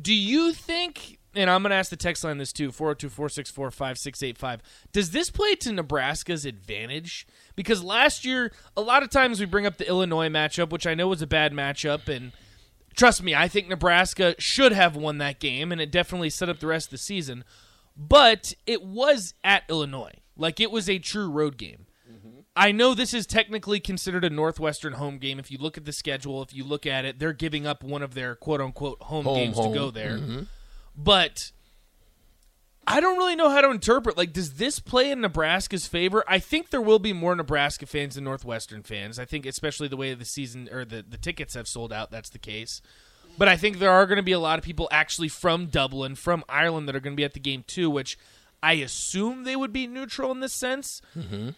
Do 0.00 0.14
you 0.14 0.52
think? 0.52 1.18
And 1.34 1.50
I'm 1.50 1.62
going 1.62 1.70
to 1.70 1.76
ask 1.76 1.90
the 1.90 1.96
text 1.96 2.24
line 2.24 2.38
this 2.38 2.52
too 2.52 2.72
402 2.72 3.10
464 3.10 3.70
5685. 3.70 4.62
Does 4.92 5.10
this 5.10 5.30
play 5.30 5.54
to 5.56 5.72
Nebraska's 5.72 6.46
advantage? 6.46 7.26
Because 7.56 7.84
last 7.84 8.24
year, 8.24 8.52
a 8.74 8.80
lot 8.80 9.02
of 9.02 9.10
times 9.10 9.38
we 9.38 9.46
bring 9.46 9.66
up 9.66 9.76
the 9.76 9.86
Illinois 9.86 10.30
matchup, 10.30 10.70
which 10.70 10.86
I 10.86 10.94
know 10.94 11.08
was 11.08 11.20
a 11.20 11.26
bad 11.26 11.52
matchup. 11.52 12.08
And 12.08 12.32
trust 12.94 13.22
me, 13.22 13.34
I 13.34 13.48
think 13.48 13.68
Nebraska 13.68 14.34
should 14.38 14.72
have 14.72 14.96
won 14.96 15.18
that 15.18 15.38
game, 15.38 15.72
and 15.72 15.80
it 15.80 15.90
definitely 15.90 16.30
set 16.30 16.48
up 16.48 16.58
the 16.58 16.68
rest 16.68 16.86
of 16.86 16.92
the 16.92 16.98
season 16.98 17.44
but 17.96 18.54
it 18.66 18.82
was 18.82 19.34
at 19.42 19.64
Illinois. 19.68 20.12
Like 20.36 20.60
it 20.60 20.70
was 20.70 20.88
a 20.88 20.98
true 20.98 21.30
road 21.30 21.56
game. 21.56 21.86
Mm-hmm. 22.10 22.40
I 22.54 22.72
know 22.72 22.94
this 22.94 23.14
is 23.14 23.26
technically 23.26 23.80
considered 23.80 24.24
a 24.24 24.30
Northwestern 24.30 24.94
home 24.94 25.18
game. 25.18 25.38
If 25.38 25.50
you 25.50 25.58
look 25.58 25.76
at 25.78 25.84
the 25.84 25.92
schedule, 25.92 26.42
if 26.42 26.54
you 26.54 26.64
look 26.64 26.86
at 26.86 27.04
it, 27.04 27.18
they're 27.18 27.32
giving 27.32 27.66
up 27.66 27.82
one 27.82 28.02
of 28.02 28.14
their 28.14 28.34
quote 28.34 28.60
unquote 28.60 29.02
home, 29.02 29.24
home 29.24 29.36
games 29.36 29.56
home. 29.56 29.72
to 29.72 29.78
go 29.78 29.90
there. 29.90 30.18
Mm-hmm. 30.18 30.42
But 30.96 31.52
I 32.86 33.00
don't 33.00 33.18
really 33.18 33.34
know 33.34 33.50
how 33.50 33.62
to 33.62 33.70
interpret. 33.70 34.16
Like, 34.16 34.32
does 34.32 34.54
this 34.54 34.78
play 34.78 35.10
in 35.10 35.20
Nebraska's 35.20 35.86
favor? 35.86 36.22
I 36.28 36.38
think 36.38 36.70
there 36.70 36.80
will 36.80 37.00
be 37.00 37.12
more 37.12 37.34
Nebraska 37.34 37.84
fans 37.84 38.14
than 38.14 38.24
Northwestern 38.24 38.82
fans. 38.82 39.18
I 39.18 39.24
think, 39.24 39.44
especially 39.44 39.88
the 39.88 39.96
way 39.96 40.14
the 40.14 40.24
season 40.24 40.68
or 40.70 40.84
the, 40.84 41.04
the 41.06 41.18
tickets 41.18 41.54
have 41.54 41.66
sold 41.66 41.92
out, 41.92 42.10
that's 42.12 42.30
the 42.30 42.38
case. 42.38 42.80
But 43.38 43.48
I 43.48 43.56
think 43.56 43.78
there 43.78 43.90
are 43.90 44.06
going 44.06 44.16
to 44.16 44.22
be 44.22 44.32
a 44.32 44.38
lot 44.38 44.58
of 44.58 44.64
people 44.64 44.88
actually 44.90 45.28
from 45.28 45.66
Dublin, 45.66 46.14
from 46.14 46.44
Ireland, 46.48 46.88
that 46.88 46.96
are 46.96 47.00
going 47.00 47.14
to 47.14 47.16
be 47.16 47.24
at 47.24 47.34
the 47.34 47.40
game 47.40 47.64
too, 47.66 47.90
which 47.90 48.18
I 48.62 48.74
assume 48.74 49.44
they 49.44 49.56
would 49.56 49.72
be 49.72 49.86
neutral 49.86 50.32
in 50.32 50.40
this 50.40 50.52
sense. 50.52 51.02
Mm-hmm. 51.16 51.50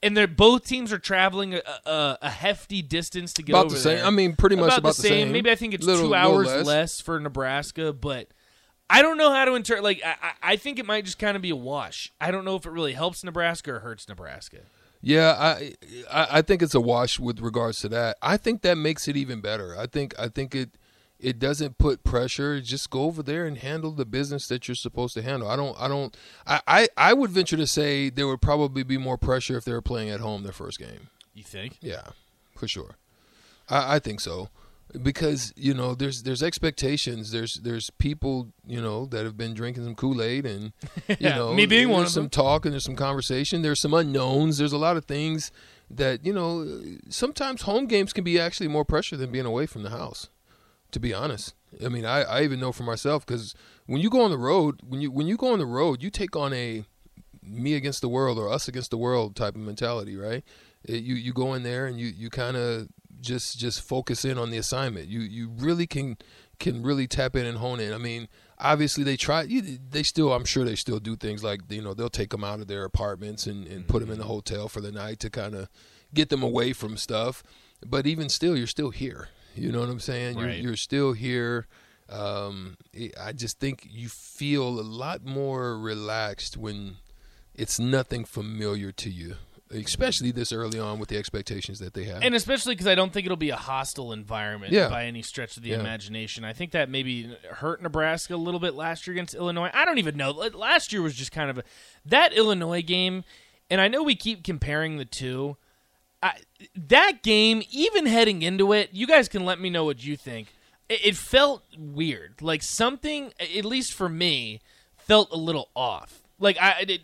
And 0.00 0.16
they're 0.16 0.28
both 0.28 0.64
teams 0.64 0.92
are 0.92 0.98
traveling 0.98 1.54
a, 1.54 1.62
a, 1.84 2.18
a 2.22 2.30
hefty 2.30 2.82
distance 2.82 3.32
to 3.34 3.42
get 3.42 3.52
about 3.52 3.66
over 3.66 3.74
the 3.74 3.80
same. 3.80 3.96
there. 3.96 4.06
I 4.06 4.10
mean, 4.10 4.36
pretty 4.36 4.54
much 4.54 4.66
about, 4.66 4.78
about 4.78 4.96
the, 4.96 5.02
the 5.02 5.08
same. 5.08 5.26
same. 5.26 5.32
Maybe 5.32 5.50
I 5.50 5.56
think 5.56 5.74
it's 5.74 5.84
little, 5.84 6.08
two 6.08 6.14
hours 6.14 6.46
less. 6.46 6.66
less. 6.66 7.00
for 7.00 7.18
Nebraska, 7.18 7.92
but 7.92 8.28
I 8.88 9.02
don't 9.02 9.18
know 9.18 9.32
how 9.32 9.44
to 9.44 9.54
interpret. 9.54 9.82
Like, 9.82 10.00
I, 10.04 10.32
I 10.40 10.56
think 10.56 10.78
it 10.78 10.86
might 10.86 11.04
just 11.04 11.18
kind 11.18 11.34
of 11.34 11.42
be 11.42 11.50
a 11.50 11.56
wash. 11.56 12.12
I 12.20 12.30
don't 12.30 12.44
know 12.44 12.54
if 12.54 12.64
it 12.64 12.70
really 12.70 12.92
helps 12.92 13.24
Nebraska 13.24 13.74
or 13.74 13.80
hurts 13.80 14.08
Nebraska. 14.08 14.58
Yeah, 15.00 15.34
I, 15.36 15.74
I 16.10 16.26
I 16.38 16.42
think 16.42 16.62
it's 16.62 16.74
a 16.74 16.80
wash 16.80 17.18
with 17.18 17.40
regards 17.40 17.80
to 17.80 17.88
that. 17.90 18.18
I 18.22 18.36
think 18.36 18.62
that 18.62 18.76
makes 18.76 19.08
it 19.08 19.16
even 19.16 19.40
better. 19.40 19.76
I 19.76 19.86
think 19.86 20.14
I 20.18 20.28
think 20.28 20.54
it 20.54 20.70
it 21.20 21.38
doesn't 21.38 21.78
put 21.78 22.04
pressure. 22.04 22.60
Just 22.60 22.90
go 22.90 23.02
over 23.02 23.22
there 23.22 23.46
and 23.46 23.58
handle 23.58 23.92
the 23.92 24.06
business 24.06 24.46
that 24.48 24.68
you're 24.68 24.74
supposed 24.74 25.14
to 25.14 25.22
handle. 25.22 25.48
I 25.48 25.56
don't. 25.56 25.76
I 25.80 25.88
don't. 25.88 26.16
I. 26.46 26.60
I, 26.66 26.88
I 26.96 27.12
would 27.12 27.30
venture 27.30 27.56
to 27.56 27.66
say 27.66 28.10
there 28.10 28.26
would 28.26 28.42
probably 28.42 28.82
be 28.82 28.98
more 28.98 29.18
pressure 29.18 29.56
if 29.56 29.64
they 29.64 29.72
were 29.72 29.82
playing 29.82 30.10
at 30.10 30.20
home 30.20 30.42
their 30.42 30.52
first 30.52 30.78
game. 30.78 31.08
You 31.34 31.44
think? 31.44 31.78
Yeah, 31.80 32.08
for 32.56 32.68
sure. 32.68 32.96
I, 33.68 33.96
I 33.96 33.98
think 33.98 34.20
so 34.20 34.48
because 35.02 35.52
you 35.56 35.74
know 35.74 35.94
there's 35.94 36.22
there's 36.22 36.42
expectations. 36.42 37.30
There's 37.30 37.54
there's 37.56 37.90
people 37.90 38.48
you 38.66 38.80
know 38.80 39.06
that 39.06 39.24
have 39.24 39.36
been 39.36 39.54
drinking 39.54 39.84
some 39.84 39.94
Kool 39.94 40.22
Aid 40.22 40.46
and 40.46 40.72
you 41.08 41.16
yeah, 41.20 41.36
know 41.36 41.52
me 41.52 41.66
being 41.66 41.88
there's 41.88 41.94
one 41.94 42.02
of 42.04 42.10
some 42.10 42.24
them. 42.24 42.30
talk 42.30 42.64
and 42.64 42.72
there's 42.72 42.84
some 42.84 42.96
conversation. 42.96 43.62
There's 43.62 43.80
some 43.80 43.94
unknowns. 43.94 44.58
There's 44.58 44.72
a 44.72 44.78
lot 44.78 44.96
of 44.96 45.04
things 45.04 45.52
that 45.90 46.24
you 46.24 46.32
know. 46.32 46.80
Sometimes 47.08 47.62
home 47.62 47.86
games 47.86 48.12
can 48.12 48.24
be 48.24 48.38
actually 48.38 48.68
more 48.68 48.84
pressure 48.84 49.16
than 49.16 49.30
being 49.30 49.46
away 49.46 49.66
from 49.66 49.82
the 49.82 49.90
house 49.90 50.28
to 50.92 51.00
be 51.00 51.12
honest. 51.14 51.54
I 51.84 51.88
mean, 51.88 52.04
I, 52.04 52.22
I 52.22 52.42
even 52.42 52.60
know 52.60 52.72
for 52.72 52.82
myself 52.82 53.26
because 53.26 53.54
when 53.86 54.00
you 54.00 54.10
go 54.10 54.22
on 54.22 54.30
the 54.30 54.38
road, 54.38 54.80
when 54.86 55.00
you 55.00 55.10
when 55.10 55.26
you 55.26 55.36
go 55.36 55.52
on 55.52 55.58
the 55.58 55.66
road, 55.66 56.02
you 56.02 56.10
take 56.10 56.36
on 56.36 56.52
a 56.52 56.84
me 57.42 57.74
against 57.74 58.00
the 58.00 58.08
world 58.08 58.38
or 58.38 58.50
us 58.50 58.68
against 58.68 58.90
the 58.90 58.98
world 58.98 59.36
type 59.36 59.54
of 59.54 59.60
mentality, 59.60 60.16
right? 60.16 60.44
It, 60.84 61.02
you 61.02 61.14
you 61.14 61.32
go 61.32 61.54
in 61.54 61.62
there 61.62 61.86
and 61.86 61.98
you 61.98 62.06
you 62.06 62.30
kind 62.30 62.56
of 62.56 62.88
just 63.20 63.58
just 63.58 63.82
focus 63.82 64.24
in 64.24 64.38
on 64.38 64.50
the 64.50 64.58
assignment. 64.58 65.08
You 65.08 65.20
you 65.20 65.50
really 65.56 65.86
can 65.86 66.16
can 66.58 66.82
really 66.82 67.06
tap 67.06 67.36
in 67.36 67.46
and 67.46 67.58
hone 67.58 67.80
in. 67.80 67.92
I 67.92 67.98
mean, 67.98 68.28
obviously 68.58 69.04
they 69.04 69.16
try. 69.16 69.46
They 69.46 70.02
still, 70.02 70.32
I'm 70.32 70.44
sure 70.44 70.64
they 70.64 70.74
still 70.74 70.98
do 70.98 71.16
things 71.16 71.44
like 71.44 71.60
you 71.68 71.82
know 71.82 71.94
they'll 71.94 72.08
take 72.08 72.30
them 72.30 72.44
out 72.44 72.60
of 72.60 72.68
their 72.68 72.84
apartments 72.84 73.46
and, 73.46 73.66
and 73.66 73.86
put 73.86 74.00
them 74.00 74.10
in 74.10 74.18
the 74.18 74.24
mm-hmm. 74.24 74.32
hotel 74.32 74.68
for 74.68 74.80
the 74.80 74.92
night 74.92 75.20
to 75.20 75.30
kind 75.30 75.54
of 75.54 75.68
get 76.14 76.28
them 76.28 76.42
away 76.42 76.72
from 76.72 76.96
stuff. 76.96 77.42
But 77.86 78.06
even 78.06 78.28
still, 78.28 78.56
you're 78.56 78.66
still 78.66 78.90
here. 78.90 79.28
You 79.54 79.72
know 79.72 79.80
what 79.80 79.88
I'm 79.88 80.00
saying? 80.00 80.36
Right. 80.36 80.56
You're, 80.56 80.68
you're 80.68 80.76
still 80.76 81.12
here. 81.12 81.66
Um, 82.08 82.76
I 83.20 83.32
just 83.32 83.58
think 83.58 83.86
you 83.90 84.08
feel 84.08 84.66
a 84.80 84.82
lot 84.82 85.24
more 85.24 85.78
relaxed 85.78 86.56
when 86.56 86.96
it's 87.54 87.78
nothing 87.78 88.24
familiar 88.24 88.92
to 88.92 89.10
you. 89.10 89.34
especially 89.70 90.30
this 90.30 90.50
early 90.50 90.78
on 90.80 90.98
with 90.98 91.10
the 91.10 91.18
expectations 91.18 91.78
that 91.78 91.92
they 91.92 92.04
have. 92.04 92.22
And 92.22 92.34
especially 92.34 92.74
because 92.74 92.86
I 92.86 92.94
don't 92.94 93.12
think 93.12 93.26
it'll 93.26 93.36
be 93.36 93.50
a 93.50 93.56
hostile 93.56 94.12
environment 94.14 94.72
Yeah. 94.72 94.88
by 94.88 95.04
any 95.04 95.20
stretch 95.20 95.58
of 95.58 95.62
the 95.62 95.68
Yeah. 95.70 95.80
imagination. 95.80 96.42
I 96.42 96.54
think 96.54 96.70
that 96.70 96.88
maybe 96.88 97.36
hurt 97.56 97.82
Nebraska 97.82 98.34
a 98.34 98.36
little 98.36 98.60
bit 98.60 98.72
last 98.72 99.06
year 99.06 99.12
against 99.12 99.34
Illinois. 99.34 99.68
I 99.74 99.84
don't 99.84 99.98
even 99.98 100.16
know. 100.16 100.30
Last 100.30 100.90
year 100.90 101.02
was 101.02 101.14
just 101.14 101.32
kind 101.32 101.50
of 101.50 101.58
a, 101.58 101.64
that 102.06 102.32
Illinois 102.32 102.80
game, 102.80 103.24
and 103.68 103.78
I 103.82 103.88
know 103.88 104.02
we 104.02 104.16
keep 104.16 104.42
comparing 104.42 104.96
the 104.96 105.04
two. 105.04 105.58
I, 106.22 106.32
that 106.88 107.22
game, 107.22 107.62
even 107.70 108.06
heading 108.06 108.42
into 108.42 108.72
it, 108.72 108.90
you 108.92 109.06
guys 109.06 109.28
can 109.28 109.44
let 109.44 109.60
me 109.60 109.70
know 109.70 109.84
what 109.84 110.04
you 110.04 110.16
think. 110.16 110.52
It, 110.88 111.06
it 111.06 111.16
felt 111.16 111.62
weird, 111.78 112.42
like 112.42 112.62
something, 112.62 113.32
at 113.56 113.64
least 113.64 113.92
for 113.94 114.08
me, 114.08 114.60
felt 114.96 115.30
a 115.32 115.36
little 115.36 115.68
off. 115.76 116.22
Like 116.40 116.56
I, 116.60 116.84
it- 116.88 117.00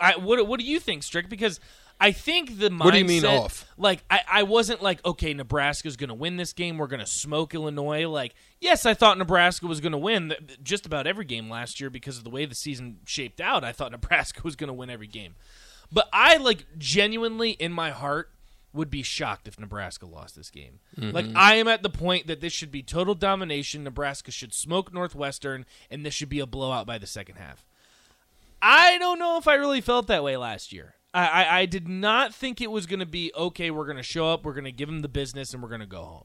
I 0.00 0.16
what 0.16 0.46
what 0.46 0.60
do 0.60 0.66
you 0.66 0.78
think, 0.80 1.02
Strick? 1.02 1.28
Because 1.28 1.58
I 2.00 2.10
think 2.12 2.58
the 2.58 2.68
mindset, 2.70 2.84
What 2.84 2.92
do 2.92 2.98
you 2.98 3.04
mean 3.04 3.24
off? 3.24 3.66
Like 3.78 4.04
I, 4.10 4.20
I 4.30 4.42
wasn't 4.42 4.82
like 4.82 5.04
okay, 5.06 5.32
Nebraska's 5.32 5.96
going 5.96 6.08
to 6.08 6.14
win 6.14 6.36
this 6.36 6.52
game. 6.52 6.76
We're 6.76 6.86
going 6.86 7.00
to 7.00 7.06
smoke 7.06 7.54
Illinois. 7.54 8.06
Like 8.08 8.34
yes, 8.60 8.84
I 8.84 8.92
thought 8.94 9.16
Nebraska 9.16 9.66
was 9.66 9.80
going 9.80 9.92
to 9.92 9.98
win 9.98 10.30
th- 10.30 10.58
just 10.62 10.84
about 10.86 11.06
every 11.06 11.24
game 11.24 11.48
last 11.48 11.80
year 11.80 11.88
because 11.90 12.18
of 12.18 12.24
the 12.24 12.30
way 12.30 12.44
the 12.46 12.54
season 12.54 12.98
shaped 13.06 13.40
out. 13.40 13.62
I 13.64 13.72
thought 13.72 13.92
Nebraska 13.92 14.40
was 14.44 14.56
going 14.56 14.68
to 14.68 14.74
win 14.74 14.90
every 14.90 15.06
game. 15.06 15.34
But 15.92 16.08
I 16.12 16.36
like 16.38 16.66
genuinely 16.76 17.50
in 17.52 17.72
my 17.72 17.90
heart 17.90 18.30
would 18.74 18.90
be 18.90 19.02
shocked 19.02 19.48
if 19.48 19.58
Nebraska 19.58 20.04
lost 20.04 20.36
this 20.36 20.50
game. 20.50 20.80
Mm-hmm. 20.98 21.14
Like 21.14 21.26
I 21.34 21.54
am 21.54 21.68
at 21.68 21.82
the 21.82 21.90
point 21.90 22.26
that 22.26 22.40
this 22.40 22.52
should 22.52 22.72
be 22.72 22.82
total 22.82 23.14
domination. 23.14 23.84
Nebraska 23.84 24.30
should 24.30 24.52
smoke 24.52 24.92
Northwestern, 24.92 25.64
and 25.90 26.04
this 26.04 26.12
should 26.12 26.28
be 26.28 26.40
a 26.40 26.46
blowout 26.46 26.86
by 26.86 26.98
the 26.98 27.06
second 27.06 27.36
half. 27.36 27.64
I 28.60 28.98
don't 28.98 29.18
know 29.18 29.38
if 29.38 29.46
I 29.46 29.54
really 29.54 29.80
felt 29.80 30.06
that 30.08 30.24
way 30.24 30.36
last 30.36 30.72
year. 30.72 30.94
I, 31.12 31.26
I, 31.26 31.58
I 31.60 31.66
did 31.66 31.88
not 31.88 32.34
think 32.34 32.60
it 32.60 32.70
was 32.70 32.86
going 32.86 33.00
to 33.00 33.06
be 33.06 33.30
okay. 33.36 33.70
We're 33.70 33.84
going 33.84 33.98
to 33.98 34.02
show 34.02 34.28
up. 34.28 34.44
We're 34.44 34.54
going 34.54 34.64
to 34.64 34.72
give 34.72 34.88
them 34.88 35.02
the 35.02 35.08
business, 35.08 35.54
and 35.54 35.62
we're 35.62 35.68
going 35.68 35.80
to 35.80 35.86
go 35.86 36.02
home. 36.02 36.24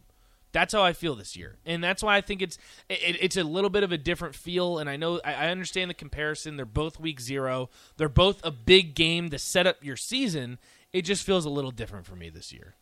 That's 0.52 0.74
how 0.74 0.82
I 0.82 0.94
feel 0.94 1.14
this 1.14 1.36
year, 1.38 1.58
and 1.64 1.84
that's 1.84 2.02
why 2.02 2.18
I 2.18 2.22
think 2.22 2.42
it's 2.42 2.58
it, 2.90 3.18
it's 3.22 3.38
a 3.38 3.44
little 3.44 3.70
bit 3.70 3.84
of 3.84 3.92
a 3.92 4.00
different 4.00 4.34
feel. 4.34 4.80
And 4.80 4.90
I 4.90 4.96
know 4.98 5.22
I, 5.24 5.34
I 5.34 5.48
understand 5.50 5.92
the 5.92 5.96
comparison. 5.96 6.58
They're 6.58 6.66
both 6.66 7.00
week 7.00 7.20
zero. 7.20 7.70
They're 7.98 8.10
both 8.10 8.44
a 8.44 8.50
big 8.50 8.96
game 8.96 9.30
to 9.30 9.38
set 9.38 9.68
up 9.68 9.84
your 9.84 9.96
season. 9.96 10.58
It 10.94 11.04
just 11.04 11.24
feels 11.24 11.46
a 11.46 11.50
little 11.50 11.72
different 11.72 12.06
for 12.06 12.16
me 12.16 12.30
this 12.30 12.52
year. 12.52 12.76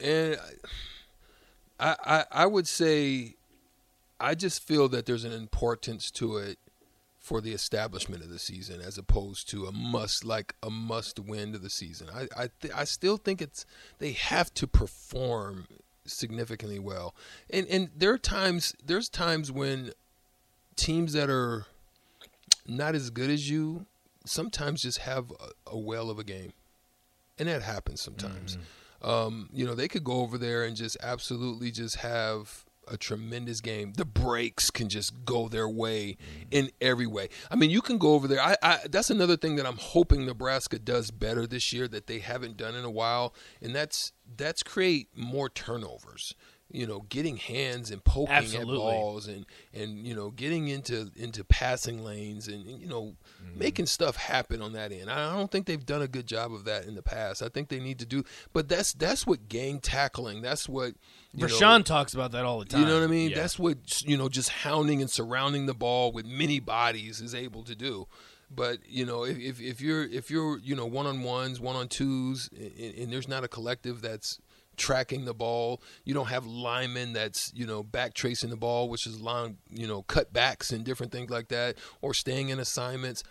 and 0.00 0.38
I, 1.78 1.96
I 2.04 2.24
I 2.30 2.46
would 2.46 2.66
say 2.68 3.34
I 4.18 4.34
just 4.34 4.62
feel 4.62 4.88
that 4.88 5.06
there's 5.06 5.24
an 5.24 5.32
importance 5.32 6.10
to 6.12 6.36
it 6.38 6.58
for 7.18 7.40
the 7.42 7.52
establishment 7.52 8.22
of 8.22 8.30
the 8.30 8.38
season 8.38 8.80
as 8.80 8.96
opposed 8.96 9.48
to 9.50 9.66
a 9.66 9.72
must 9.72 10.24
like 10.24 10.54
a 10.62 10.70
must 10.70 11.18
win 11.18 11.52
to 11.52 11.58
the 11.58 11.70
season. 11.70 12.08
I 12.14 12.28
I, 12.36 12.48
th- 12.60 12.74
I 12.74 12.84
still 12.84 13.16
think 13.18 13.42
it's 13.42 13.66
they 13.98 14.12
have 14.12 14.52
to 14.54 14.66
perform 14.66 15.66
significantly 16.06 16.78
well. 16.78 17.14
And 17.50 17.66
and 17.68 17.90
there 17.96 18.10
are 18.12 18.18
times 18.18 18.74
there's 18.84 19.08
times 19.08 19.52
when 19.52 19.92
teams 20.76 21.12
that 21.12 21.28
are 21.28 21.66
not 22.66 22.94
as 22.94 23.10
good 23.10 23.28
as 23.30 23.50
you 23.50 23.86
sometimes 24.24 24.82
just 24.82 24.98
have 24.98 25.30
a, 25.32 25.72
a 25.72 25.78
whale 25.78 26.10
of 26.10 26.18
a 26.18 26.24
game. 26.24 26.52
And 27.40 27.48
that 27.48 27.62
happens 27.62 28.00
sometimes. 28.00 28.58
Um, 29.02 29.48
you 29.52 29.64
know, 29.66 29.74
they 29.74 29.88
could 29.88 30.04
go 30.04 30.20
over 30.20 30.38
there 30.38 30.62
and 30.62 30.76
just 30.76 30.96
absolutely 31.02 31.70
just 31.70 31.96
have 31.96 32.66
a 32.86 32.96
tremendous 32.96 33.60
game. 33.60 33.92
The 33.96 34.04
breaks 34.04 34.70
can 34.70 34.88
just 34.88 35.24
go 35.24 35.48
their 35.48 35.68
way 35.68 36.16
in 36.50 36.70
every 36.80 37.06
way. 37.06 37.28
I 37.50 37.56
mean, 37.56 37.70
you 37.70 37.80
can 37.80 37.98
go 37.98 38.14
over 38.14 38.28
there. 38.28 38.40
I, 38.42 38.56
I 38.62 38.78
that's 38.90 39.10
another 39.10 39.36
thing 39.36 39.56
that 39.56 39.66
I'm 39.66 39.78
hoping 39.78 40.26
Nebraska 40.26 40.78
does 40.78 41.10
better 41.10 41.46
this 41.46 41.72
year 41.72 41.88
that 41.88 42.06
they 42.08 42.18
haven't 42.18 42.56
done 42.56 42.74
in 42.74 42.84
a 42.84 42.90
while, 42.90 43.34
and 43.62 43.74
that's 43.74 44.12
that's 44.36 44.62
create 44.62 45.08
more 45.16 45.48
turnovers. 45.48 46.34
You 46.72 46.86
know, 46.86 47.04
getting 47.08 47.36
hands 47.36 47.90
and 47.90 48.02
poking 48.04 48.34
Absolutely. 48.34 48.74
at 48.74 48.78
balls 48.78 49.26
and 49.26 49.46
and 49.74 50.06
you 50.06 50.14
know 50.14 50.30
getting 50.30 50.68
into 50.68 51.10
into 51.16 51.42
passing 51.44 52.04
lanes 52.04 52.46
and 52.48 52.64
you 52.64 52.86
know 52.86 53.14
mm-hmm. 53.42 53.58
making 53.58 53.86
stuff 53.86 54.16
happen 54.16 54.62
on 54.62 54.72
that 54.74 54.92
end. 54.92 55.10
I 55.10 55.34
don't 55.36 55.50
think 55.50 55.66
they've 55.66 55.84
done 55.84 56.02
a 56.02 56.08
good 56.08 56.26
job 56.26 56.52
of 56.52 56.64
that 56.64 56.84
in 56.84 56.94
the 56.94 57.02
past. 57.02 57.42
I 57.42 57.48
think 57.48 57.68
they 57.68 57.80
need 57.80 57.98
to 57.98 58.06
do, 58.06 58.24
but 58.52 58.68
that's 58.68 58.92
that's 58.92 59.26
what 59.26 59.48
gang 59.48 59.80
tackling. 59.80 60.42
That's 60.42 60.68
what 60.68 60.94
you 61.32 61.46
know, 61.46 61.46
Rashawn 61.46 61.84
talks 61.84 62.14
about 62.14 62.32
that 62.32 62.44
all 62.44 62.58
the 62.60 62.64
time. 62.64 62.80
you 62.80 62.86
know 62.86 62.94
what 62.94 63.04
I 63.04 63.08
mean? 63.08 63.30
Yeah. 63.30 63.36
That's 63.36 63.58
what 63.58 64.02
you 64.02 64.16
know, 64.16 64.28
just 64.28 64.50
hounding 64.50 65.00
and 65.00 65.10
surrounding 65.10 65.66
the 65.66 65.74
ball 65.74 66.12
with 66.12 66.26
many 66.26 66.60
bodies 66.60 67.20
is 67.20 67.34
able 67.34 67.62
to 67.64 67.74
do. 67.74 68.06
But 68.50 68.78
you 68.86 69.06
know, 69.06 69.24
if 69.24 69.38
if, 69.38 69.60
if 69.60 69.80
you're 69.80 70.04
if 70.04 70.30
you're 70.30 70.58
you 70.58 70.74
know 70.74 70.86
one 70.86 71.06
on 71.06 71.22
ones, 71.22 71.60
one 71.60 71.76
on 71.76 71.88
twos, 71.88 72.50
and, 72.52 72.94
and 72.94 73.12
there's 73.12 73.28
not 73.28 73.44
a 73.44 73.48
collective 73.48 74.02
that's 74.02 74.40
tracking 74.76 75.24
the 75.24 75.34
ball, 75.34 75.82
you 76.04 76.14
don't 76.14 76.28
have 76.28 76.46
linemen 76.46 77.12
that's 77.12 77.52
you 77.54 77.66
know 77.66 77.82
back 77.82 78.14
tracing 78.14 78.50
the 78.50 78.56
ball, 78.56 78.88
which 78.88 79.06
is 79.06 79.20
line 79.20 79.58
you 79.70 79.86
know 79.86 80.02
cutbacks 80.02 80.72
and 80.72 80.84
different 80.84 81.12
things 81.12 81.30
like 81.30 81.48
that, 81.48 81.76
or 82.00 82.14
staying 82.14 82.48
in 82.48 82.58
assignments. 82.58 83.22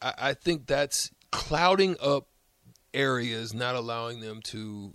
I, 0.00 0.14
I 0.18 0.34
think 0.34 0.66
that's 0.66 1.10
clouding 1.30 1.96
up 2.00 2.28
areas, 2.94 3.52
not 3.52 3.74
allowing 3.74 4.20
them 4.20 4.40
to 4.42 4.94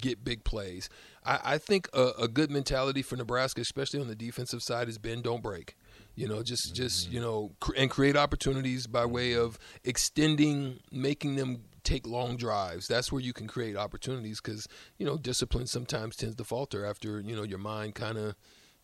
get 0.00 0.24
big 0.24 0.44
plays. 0.44 0.88
I, 1.24 1.40
I 1.44 1.58
think 1.58 1.88
a, 1.92 2.12
a 2.20 2.28
good 2.28 2.50
mentality 2.50 3.02
for 3.02 3.16
Nebraska, 3.16 3.60
especially 3.60 4.00
on 4.00 4.08
the 4.08 4.14
defensive 4.14 4.62
side, 4.62 4.88
has 4.88 4.98
been 4.98 5.22
don't 5.22 5.42
break. 5.42 5.76
You 6.16 6.28
know, 6.28 6.42
just 6.42 6.74
just 6.74 7.06
mm-hmm. 7.06 7.14
you 7.14 7.20
know, 7.20 7.52
cr- 7.60 7.74
and 7.76 7.90
create 7.90 8.16
opportunities 8.16 8.86
by 8.86 9.06
way 9.06 9.34
of 9.34 9.58
extending, 9.84 10.80
making 10.90 11.36
them 11.36 11.62
take 11.90 12.06
long 12.06 12.36
drives. 12.36 12.86
That's 12.88 13.10
where 13.10 13.20
you 13.20 13.32
can 13.32 13.46
create 13.46 13.76
opportunities 13.76 14.40
because 14.40 14.66
you 14.98 15.06
know 15.06 15.16
discipline 15.18 15.66
sometimes 15.66 16.16
tends 16.16 16.36
to 16.36 16.44
falter 16.44 16.84
after 16.84 17.20
you 17.20 17.34
know 17.36 17.42
your 17.42 17.58
mind 17.58 17.94
kind 17.94 18.18
of 18.18 18.34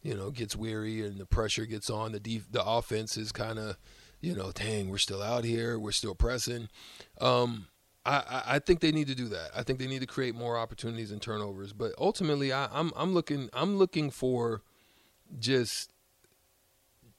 you 0.02 0.14
know 0.14 0.30
gets 0.30 0.56
weary 0.56 1.04
and 1.04 1.18
the 1.18 1.26
pressure 1.26 1.66
gets 1.66 1.88
on. 1.90 2.12
The 2.12 2.20
def- 2.20 2.50
the 2.50 2.64
offense 2.64 3.16
is 3.16 3.32
kind 3.32 3.58
of 3.58 3.76
you 4.20 4.34
know, 4.34 4.50
dang, 4.50 4.88
we're 4.88 4.98
still 4.98 5.22
out 5.22 5.44
here, 5.44 5.78
we're 5.78 5.92
still 5.92 6.14
pressing. 6.14 6.68
Um, 7.20 7.66
I, 8.04 8.42
I- 8.46 8.58
think 8.60 8.80
they 8.80 8.90
need 8.92 9.08
to 9.08 9.14
do 9.14 9.28
that. 9.28 9.50
I 9.54 9.62
think 9.62 9.78
they 9.78 9.86
need 9.86 10.00
to 10.00 10.06
create 10.06 10.34
more 10.34 10.56
opportunities 10.56 11.10
and 11.12 11.20
turnovers. 11.20 11.72
But 11.72 11.92
ultimately, 11.98 12.52
I, 12.52 12.68
I'm 12.72 12.92
I'm 12.96 13.12
looking 13.14 13.50
I'm 13.52 13.76
looking 13.76 14.10
for 14.10 14.62
just 15.38 15.90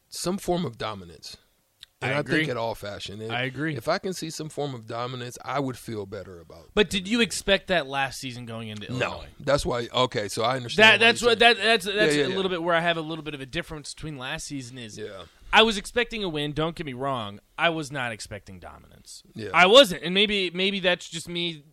some 0.09 0.37
form 0.37 0.65
of 0.65 0.77
dominance. 0.77 1.37
And 2.01 2.13
I 2.13 2.19
I, 2.19 2.21
think 2.21 2.47
at 2.49 2.57
all 2.57 2.75
fashion. 2.75 3.21
And 3.21 3.31
I 3.31 3.43
agree. 3.43 3.75
If 3.75 3.87
I 3.87 3.97
can 3.97 4.13
see 4.13 4.29
some 4.29 4.49
form 4.49 4.75
of 4.75 4.85
dominance, 4.85 5.37
I 5.43 5.59
would 5.59 5.77
feel 5.77 6.05
better 6.05 6.39
about. 6.39 6.65
it. 6.65 6.71
But 6.75 6.91
did 6.91 7.07
you 7.07 7.21
expect 7.21 7.67
that 7.67 7.87
last 7.87 8.19
season 8.19 8.45
going 8.45 8.67
into 8.67 8.93
No, 8.93 9.23
that's 9.39 9.65
why. 9.65 9.87
Okay, 9.91 10.27
so 10.27 10.43
I 10.43 10.57
understand. 10.57 11.01
That 11.01 11.05
that's 11.05 11.23
what 11.23 11.39
that 11.39 11.57
that's 11.57 11.85
that's 11.85 12.15
yeah, 12.15 12.25
a 12.25 12.29
yeah. 12.29 12.35
little 12.35 12.49
bit 12.49 12.61
where 12.61 12.75
I 12.75 12.81
have 12.81 12.97
a 12.97 13.01
little 13.01 13.23
bit 13.23 13.33
of 13.33 13.41
a 13.41 13.47
difference 13.47 13.95
between 13.95 14.17
last 14.17 14.45
season 14.45 14.77
is 14.77 14.97
Yeah. 14.97 15.23
I 15.51 15.63
was 15.63 15.77
expecting 15.77 16.23
a 16.23 16.29
win, 16.29 16.51
don't 16.51 16.75
get 16.75 16.85
me 16.85 16.93
wrong. 16.93 17.39
I 17.57 17.69
was 17.69 17.91
not 17.91 18.11
expecting 18.11 18.59
dominance. 18.59 19.23
Yeah. 19.33 19.49
I 19.53 19.65
wasn't. 19.65 20.03
And 20.03 20.13
maybe 20.13 20.51
maybe 20.53 20.79
that's 20.79 21.09
just 21.09 21.27
me 21.27 21.63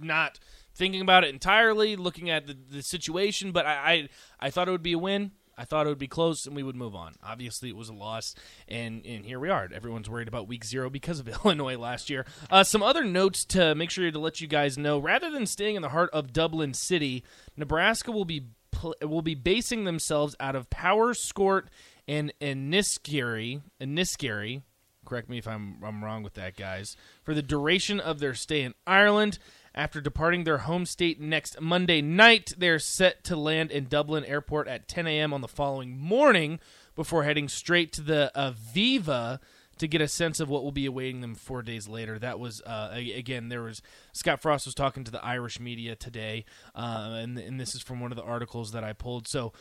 not 0.00 0.38
thinking 0.74 1.02
about 1.02 1.24
it 1.24 1.30
entirely, 1.30 1.96
looking 1.96 2.30
at 2.30 2.46
the, 2.46 2.56
the 2.70 2.82
situation, 2.82 3.52
but 3.52 3.66
I, 3.66 3.72
I 3.92 4.08
I 4.46 4.50
thought 4.50 4.68
it 4.68 4.70
would 4.70 4.82
be 4.82 4.92
a 4.92 4.98
win. 4.98 5.32
I 5.56 5.64
thought 5.64 5.86
it 5.86 5.88
would 5.88 5.98
be 5.98 6.08
close 6.08 6.46
and 6.46 6.54
we 6.54 6.62
would 6.62 6.76
move 6.76 6.94
on. 6.94 7.14
Obviously, 7.22 7.68
it 7.68 7.76
was 7.76 7.88
a 7.88 7.94
loss, 7.94 8.34
and, 8.68 9.04
and 9.06 9.24
here 9.24 9.40
we 9.40 9.48
are. 9.48 9.68
Everyone's 9.72 10.10
worried 10.10 10.28
about 10.28 10.48
week 10.48 10.64
zero 10.64 10.90
because 10.90 11.20
of 11.20 11.28
Illinois 11.44 11.76
last 11.76 12.10
year. 12.10 12.26
Uh, 12.50 12.64
some 12.64 12.82
other 12.82 13.04
notes 13.04 13.44
to 13.46 13.74
make 13.74 13.90
sure 13.90 14.10
to 14.10 14.18
let 14.18 14.40
you 14.40 14.46
guys 14.46 14.76
know: 14.76 14.98
rather 14.98 15.30
than 15.30 15.46
staying 15.46 15.76
in 15.76 15.82
the 15.82 15.88
heart 15.90 16.10
of 16.12 16.32
Dublin 16.32 16.74
City, 16.74 17.24
Nebraska 17.56 18.12
will 18.12 18.24
be 18.24 18.46
pl- 18.70 18.94
will 19.02 19.22
be 19.22 19.34
basing 19.34 19.84
themselves 19.84 20.36
out 20.38 20.54
of 20.56 20.70
Powerscourt 20.70 21.68
and 22.06 22.32
Enniskerry. 22.40 23.62
Enniskerry. 23.80 24.62
Correct 25.04 25.28
me 25.28 25.38
if 25.38 25.46
I'm 25.46 25.78
I'm 25.84 26.04
wrong 26.04 26.22
with 26.22 26.34
that, 26.34 26.56
guys. 26.56 26.96
For 27.22 27.32
the 27.32 27.42
duration 27.42 28.00
of 28.00 28.18
their 28.18 28.34
stay 28.34 28.62
in 28.62 28.74
Ireland, 28.86 29.38
after 29.76 30.00
departing 30.00 30.44
their 30.44 30.58
home 30.58 30.86
state 30.86 31.20
next 31.20 31.60
Monday 31.60 32.00
night, 32.00 32.54
they're 32.56 32.78
set 32.78 33.22
to 33.24 33.36
land 33.36 33.70
in 33.70 33.86
Dublin 33.86 34.24
Airport 34.24 34.68
at 34.68 34.88
10 34.88 35.06
a.m. 35.06 35.34
on 35.34 35.42
the 35.42 35.48
following 35.48 35.98
morning 35.98 36.58
before 36.94 37.24
heading 37.24 37.46
straight 37.46 37.92
to 37.92 38.00
the 38.00 38.32
Aviva 38.34 39.38
to 39.78 39.86
get 39.86 40.00
a 40.00 40.08
sense 40.08 40.40
of 40.40 40.48
what 40.48 40.64
will 40.64 40.72
be 40.72 40.86
awaiting 40.86 41.20
them 41.20 41.34
four 41.34 41.60
days 41.60 41.86
later. 41.86 42.18
That 42.18 42.40
was 42.40 42.62
uh, 42.62 42.90
again, 42.94 43.50
there 43.50 43.62
was 43.62 43.82
Scott 44.12 44.40
Frost 44.40 44.64
was 44.64 44.74
talking 44.74 45.04
to 45.04 45.10
the 45.10 45.22
Irish 45.22 45.60
media 45.60 45.94
today, 45.94 46.46
uh, 46.74 47.18
and 47.20 47.38
and 47.38 47.60
this 47.60 47.74
is 47.74 47.82
from 47.82 48.00
one 48.00 48.10
of 48.10 48.16
the 48.16 48.24
articles 48.24 48.72
that 48.72 48.82
I 48.82 48.94
pulled. 48.94 49.28
So, 49.28 49.52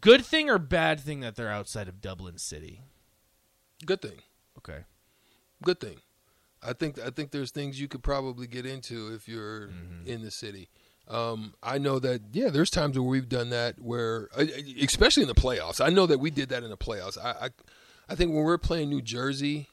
good 0.00 0.26
thing 0.26 0.50
or 0.50 0.58
bad 0.58 0.98
thing 0.98 1.20
that 1.20 1.36
they're 1.36 1.52
outside 1.52 1.86
of 1.86 2.00
Dublin 2.00 2.38
City? 2.38 2.82
Good 3.86 4.02
thing. 4.02 4.18
Okay. 4.58 4.80
Good 5.62 5.78
thing. 5.78 5.98
I 6.62 6.72
think 6.74 6.98
I 6.98 7.10
think 7.10 7.30
there's 7.30 7.50
things 7.50 7.80
you 7.80 7.88
could 7.88 8.02
probably 8.02 8.46
get 8.46 8.66
into 8.66 9.12
if 9.14 9.28
you're 9.28 9.68
Mm-hmm. 9.68 10.06
in 10.08 10.22
the 10.22 10.30
city. 10.30 10.68
Um, 11.08 11.54
I 11.62 11.78
know 11.78 11.98
that 11.98 12.20
yeah, 12.32 12.50
there's 12.50 12.70
times 12.70 12.96
where 12.98 13.08
we've 13.08 13.28
done 13.28 13.50
that 13.50 13.80
where, 13.80 14.28
especially 14.80 15.22
in 15.24 15.28
the 15.28 15.34
playoffs. 15.34 15.84
I 15.84 15.88
know 15.90 16.06
that 16.06 16.18
we 16.20 16.30
did 16.30 16.50
that 16.50 16.62
in 16.62 16.70
the 16.70 16.76
playoffs. 16.76 17.18
I 17.18 17.46
I, 17.46 17.48
I 18.08 18.14
think 18.14 18.32
when 18.32 18.44
we 18.44 18.52
are 18.52 18.58
playing 18.58 18.90
New 18.90 19.02
Jersey, 19.02 19.68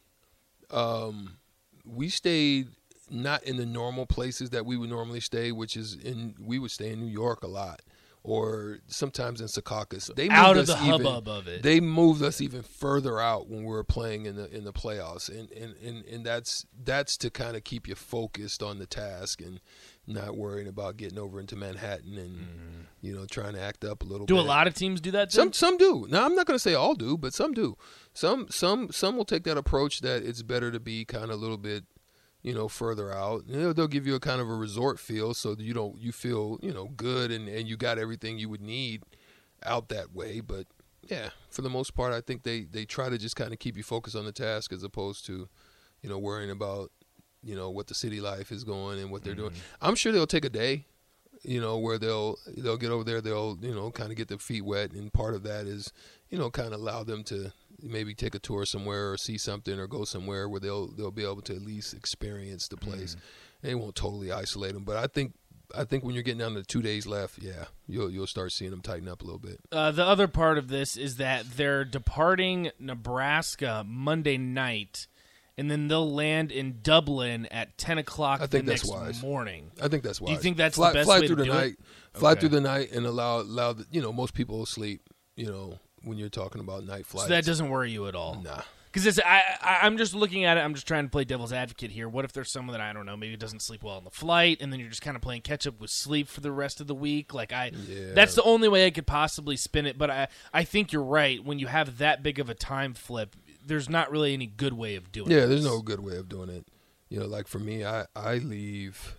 um, 0.72 1.38
we 1.86 2.10
stayed 2.10 2.70
not 3.10 3.44
in 3.44 3.58
the 3.58 3.66
normal 3.66 4.06
places 4.06 4.50
that 4.50 4.66
we 4.66 4.76
would 4.78 4.90
normally 4.90 5.20
stay, 5.20 5.52
which 5.52 5.78
is 5.78 5.94
in 5.96 6.36
we 6.40 6.60
would 6.60 6.72
stay 6.72 6.92
in 6.92 7.00
New 7.00 7.12
York 7.12 7.44
a 7.44 7.48
lot, 7.48 7.82
or 8.28 8.80
sometimes 8.88 9.40
in 9.40 9.48
Secaucus. 9.48 10.14
They 10.14 10.24
moved 10.28 10.34
Out 10.38 10.58
of 10.58 10.70
us 10.70 10.76
the 10.80 10.86
even- 10.86 11.06
hubbub 11.06 11.28
of 11.30 11.48
it. 11.48 11.64
They 11.64 11.80
moved 11.80 12.22
us 12.22 12.42
even 12.42 12.62
further 12.62 13.20
out 13.22 13.48
when 13.50 13.62
we 13.62 13.72
were 13.72 13.84
playing 13.84 14.26
in 14.26 14.36
the 14.36 14.54
in 14.56 14.66
the 14.66 14.74
playoffs, 14.74 15.30
and 15.30 15.50
and 15.52 15.76
and, 15.84 16.06
and 16.06 16.26
that's 16.26 16.66
that's 16.84 17.18
to 17.18 17.30
kind 17.30 17.56
of 17.56 17.64
keep 17.64 17.88
you 17.88 17.96
focused 17.96 18.62
on 18.62 18.80
the 18.80 18.86
task 18.86 19.42
and 19.42 19.60
not 20.06 20.38
worrying 20.38 20.68
about 20.68 20.98
getting 20.98 21.18
over 21.20 21.40
into 21.40 21.56
Manhattan 21.56 22.18
and 22.18 22.88
you 23.02 23.16
know 23.16 23.26
trying 23.26 23.54
to 23.54 23.62
act 23.62 23.84
up 23.86 24.02
a 24.02 24.06
little. 24.06 24.26
Mm-hmm. 24.28 24.36
Do 24.36 24.42
bit. 24.42 24.46
a 24.46 24.48
lot 24.48 24.68
of 24.68 24.74
teams 24.74 25.00
do 25.02 25.12
that? 25.12 25.32
Some 25.32 25.54
some 25.54 25.78
do. 25.78 26.06
Now 26.10 26.26
I'm 26.26 26.36
not 26.36 26.46
going 26.46 26.56
to 26.56 26.60
say 26.60 26.74
all 26.74 26.96
do, 26.96 27.18
but 27.18 27.34
some 27.34 27.54
do. 27.54 27.78
Some 28.14 28.48
some 28.50 28.92
some 28.92 29.16
will 29.16 29.26
take 29.26 29.44
that 29.46 29.58
approach 29.58 30.02
that 30.02 30.24
it's 30.24 30.42
better 30.44 30.70
to 30.72 30.80
be 30.80 31.06
kind 31.06 31.26
of 31.26 31.32
a 31.32 31.36
little 31.36 31.58
bit, 31.58 31.86
you 32.48 32.54
know, 32.54 32.70
further 32.70 33.12
out. 33.12 33.44
You 33.46 33.60
know, 33.60 33.74
they'll 33.74 33.90
give 33.90 34.08
you 34.08 34.16
a 34.16 34.22
kind 34.22 34.40
of 34.40 34.50
a 34.50 34.56
resort 34.56 35.02
feel, 35.02 35.34
so 35.34 35.54
that 35.54 35.62
you 35.62 35.74
don't 35.74 35.98
you 35.98 36.14
feel 36.14 36.58
you 36.62 36.74
know 36.74 36.86
good 36.96 37.30
and 37.30 37.50
and 37.50 37.68
you 37.68 37.76
got 37.76 38.00
everything 38.00 38.40
you 38.40 38.48
would 38.48 38.62
need 38.62 39.04
out 39.64 39.90
that 39.90 40.16
way. 40.16 40.40
But 40.40 40.66
yeah, 41.04 41.32
for 41.50 41.62
the 41.62 41.70
most 41.70 41.94
part, 41.94 42.14
I 42.14 42.22
think 42.22 42.44
they 42.44 42.62
they 42.62 42.86
try 42.86 43.10
to 43.10 43.18
just 43.18 43.36
kind 43.36 43.52
of 43.52 43.60
keep 43.60 43.76
you 43.76 43.84
focused 43.84 44.16
on 44.16 44.24
the 44.24 44.32
task 44.32 44.72
as 44.72 44.82
opposed 44.84 45.26
to, 45.26 45.50
you 46.02 46.10
know, 46.10 46.18
worrying 46.18 46.50
about 46.50 46.90
you 47.44 47.54
know 47.54 47.70
what 47.70 47.88
the 47.88 47.94
city 47.94 48.22
life 48.22 48.50
is 48.50 48.64
going 48.64 48.98
and 49.02 49.12
what 49.12 49.26
they're 49.26 49.36
doing. 49.36 49.52
Mm-hmm. 49.52 49.86
I'm 49.86 49.96
sure 49.96 50.14
they'll 50.14 50.26
take 50.26 50.46
a 50.46 50.50
day 50.50 50.86
you 51.44 51.62
know, 51.62 51.78
where 51.78 51.98
they'll 51.98 52.38
they'll 52.58 52.78
get 52.78 52.92
over 52.92 53.04
there, 53.04 53.22
they'll 53.22 53.58
you 53.62 53.74
know 53.74 53.92
kind 53.92 54.12
of 54.12 54.18
get 54.18 54.28
their 54.28 54.38
feet 54.38 54.66
wet, 54.66 54.92
and 54.92 55.12
part 55.12 55.34
of 55.34 55.44
that 55.44 55.66
is 55.66 55.94
you 56.30 56.38
know 56.38 56.50
kind 56.50 56.74
of 56.74 56.80
allow 56.80 57.04
them 57.04 57.24
to 57.26 57.52
maybe 57.82 58.14
take 58.16 58.36
a 58.36 58.40
tour 58.40 58.66
somewhere 58.66 59.12
or 59.12 59.18
see 59.18 59.38
something 59.38 59.78
or 59.80 59.88
go 59.88 60.04
somewhere 60.04 60.48
where 60.50 60.60
they'll 60.60 60.88
they'll 60.88 61.12
be 61.12 61.24
able 61.24 61.42
to 61.42 61.56
at 61.56 61.62
least 61.62 61.94
experience 61.94 62.68
the 62.68 62.78
place. 62.78 63.16
They 63.62 63.76
won't 63.76 63.96
totally 63.96 64.32
isolate 64.32 64.74
them, 64.74 64.84
but 64.84 64.98
I 64.98 65.08
think 65.08 65.34
I 65.76 65.84
think 65.84 66.04
when 66.06 66.14
you're 66.14 66.24
getting 66.24 66.40
down 66.40 66.54
to 66.56 66.64
two 66.64 66.82
days 66.82 67.06
left, 67.06 67.40
yeah, 67.40 67.66
you'll 67.88 68.10
you'll 68.10 68.28
start 68.28 68.52
seeing 68.54 68.72
them 68.72 68.82
tighten 68.82 69.08
up 69.08 69.22
a 69.22 69.26
little 69.26 69.40
bit. 69.40 69.60
Uh, 69.72 69.92
the 69.92 70.06
other 70.06 70.28
part 70.28 70.58
of 70.58 70.70
this 70.70 70.96
is 70.96 71.18
that 71.18 71.46
they're 71.58 71.84
departing 71.84 72.72
Nebraska 72.80 73.84
Monday 73.86 74.38
night, 74.38 75.08
and 75.58 75.70
then 75.70 75.88
they'll 75.90 76.10
land 76.10 76.52
in 76.54 76.80
Dublin 76.82 77.48
at 77.48 77.78
ten 77.78 77.98
o'clock 77.98 78.40
I 78.42 78.48
think 78.48 78.66
the 78.66 78.72
that's 78.72 78.88
next 78.88 78.90
wise. 79.02 79.22
morning. 79.22 79.72
I 79.82 79.88
think 79.90 80.04
that's 80.04 80.22
why. 80.22 80.28
Do 80.28 80.34
you 80.34 80.40
think 80.40 80.56
that's 80.58 80.76
fly, 80.78 80.90
the 80.90 80.94
best 80.94 81.06
fly 81.08 81.20
way 81.20 81.28
through 81.28 81.36
to 81.38 81.44
the 81.44 81.46
do 81.46 81.52
it? 81.52 81.56
night, 81.56 81.76
fly 82.14 82.32
Okay. 82.32 82.40
through 82.40 82.50
the 82.50 82.62
night, 82.62 82.92
and 82.92 83.06
allow 83.06 83.42
allow 83.42 83.74
the, 83.74 83.86
you 83.92 84.02
know 84.02 84.14
most 84.14 84.34
people 84.34 84.66
sleep. 84.66 85.02
You 85.36 85.48
know 85.48 85.80
when 86.08 86.18
you're 86.18 86.30
talking 86.30 86.62
about 86.62 86.86
night 86.86 87.06
flights. 87.06 87.28
So 87.28 87.34
that 87.34 87.46
doesn't 87.46 87.70
worry 87.70 87.92
you 87.92 88.08
at 88.08 88.16
all. 88.16 88.42
nah. 88.44 88.62
Because 88.92 89.20
I, 89.20 89.44
I, 89.62 89.80
I'm 89.84 89.98
just 89.98 90.16
looking 90.16 90.46
at 90.46 90.58
it. 90.58 90.62
I'm 90.62 90.74
just 90.74 90.88
trying 90.88 91.04
to 91.04 91.10
play 91.12 91.24
devil's 91.24 91.54
advocate 91.54 91.92
here. 91.92 92.10
What 92.10 92.26
if 92.26 92.32
there's 92.34 92.52
someone 92.52 92.72
that 92.72 92.82
I 92.82 92.94
don't 92.94 93.06
know, 93.06 93.16
maybe 93.16 93.36
doesn't 93.38 93.62
sleep 93.62 93.84
well 93.84 93.96
on 93.98 94.04
the 94.06 94.10
flight, 94.10 94.58
and 94.60 94.72
then 94.74 94.80
you're 94.80 94.90
just 94.90 95.04
kind 95.04 95.16
of 95.16 95.22
playing 95.22 95.42
catch 95.42 95.68
up 95.68 95.80
with 95.80 95.92
sleep 95.92 96.28
for 96.28 96.42
the 96.42 96.52
rest 96.52 96.82
of 96.82 96.88
the 96.88 96.96
week? 96.96 97.32
Like 97.34 97.54
I, 97.54 97.72
Yeah. 97.88 98.14
that's 98.16 98.34
the 98.34 98.42
only 98.44 98.68
way 98.70 98.88
I 98.88 98.90
could 98.90 99.06
possibly 99.06 99.56
spin 99.56 99.86
it. 99.86 100.00
But 100.00 100.10
I, 100.10 100.28
I 100.52 100.64
think 100.64 100.92
you're 100.94 101.04
right. 101.04 101.44
When 101.44 101.60
you 101.60 101.68
have 101.68 102.00
that 102.00 102.24
big 102.24 102.40
of 102.40 102.50
a 102.50 102.56
time 102.56 102.96
flip, 102.96 103.36
there's 103.64 103.88
not 103.90 104.10
really 104.10 104.34
any 104.34 104.48
good 104.48 104.74
way 104.74 104.96
of 104.96 105.12
doing. 105.12 105.30
It. 105.32 105.36
Yeah, 105.36 105.46
there's 105.46 105.66
no 105.66 105.82
good 105.82 106.00
way 106.00 106.16
of 106.18 106.28
doing 106.28 106.50
it. 106.50 106.66
You 107.10 107.20
know, 107.20 107.26
like 107.28 107.48
for 107.48 107.60
me, 107.60 107.86
I 107.86 108.06
I 108.16 108.36
leave, 108.36 109.16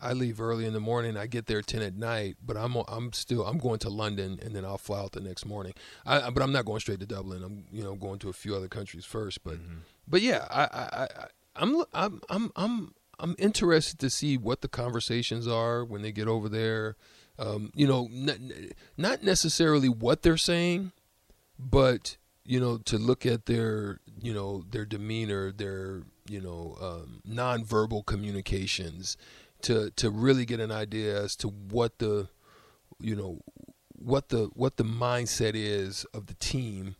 I 0.00 0.12
leave 0.12 0.40
early 0.40 0.64
in 0.64 0.72
the 0.72 0.80
morning. 0.80 1.16
I 1.16 1.26
get 1.26 1.46
there 1.46 1.62
ten 1.62 1.82
at 1.82 1.94
night, 1.94 2.36
but 2.44 2.56
I'm 2.56 2.76
I'm 2.88 3.12
still 3.12 3.44
I'm 3.46 3.58
going 3.58 3.78
to 3.80 3.88
London 3.90 4.38
and 4.42 4.54
then 4.54 4.64
I'll 4.64 4.78
fly 4.78 5.00
out 5.00 5.12
the 5.12 5.20
next 5.20 5.46
morning. 5.46 5.74
I 6.06 6.30
but 6.30 6.42
I'm 6.42 6.52
not 6.52 6.64
going 6.64 6.80
straight 6.80 7.00
to 7.00 7.06
Dublin. 7.06 7.42
I'm 7.42 7.64
you 7.70 7.82
know 7.82 7.94
going 7.94 8.18
to 8.20 8.28
a 8.28 8.32
few 8.32 8.54
other 8.54 8.68
countries 8.68 9.04
first. 9.04 9.42
But 9.44 9.58
but 10.06 10.22
yeah, 10.22 10.46
I 10.50 10.62
I, 10.62 11.02
I 11.02 11.26
I'm 11.56 11.82
I'm 11.92 12.20
I'm 12.30 12.52
I'm 12.56 12.94
I'm 13.18 13.34
interested 13.38 13.98
to 14.00 14.10
see 14.10 14.36
what 14.36 14.60
the 14.60 14.68
conversations 14.68 15.46
are 15.48 15.84
when 15.84 16.02
they 16.02 16.12
get 16.12 16.28
over 16.28 16.48
there. 16.48 16.96
Um, 17.38 17.70
you 17.74 17.86
know, 17.86 18.08
n- 18.12 18.72
not 18.96 19.22
necessarily 19.22 19.88
what 19.88 20.22
they're 20.22 20.36
saying, 20.36 20.92
but 21.58 22.16
you 22.44 22.58
know 22.58 22.78
to 22.78 22.98
look 22.98 23.26
at 23.26 23.46
their 23.46 24.00
you 24.20 24.32
know 24.32 24.64
their 24.70 24.84
demeanor 24.86 25.52
their 25.52 26.02
you 26.28 26.40
know 26.40 26.76
um, 26.80 27.22
nonverbal 27.28 28.04
communications 28.06 29.16
to 29.62 29.90
to 29.90 30.10
really 30.10 30.44
get 30.44 30.60
an 30.60 30.72
idea 30.72 31.20
as 31.22 31.36
to 31.36 31.48
what 31.48 31.98
the 31.98 32.28
you 33.00 33.16
know 33.16 33.40
what 33.98 34.28
the 34.28 34.50
what 34.54 34.76
the 34.76 34.84
mindset 34.84 35.52
is 35.54 36.04
of 36.14 36.26
the 36.26 36.34
team. 36.34 36.96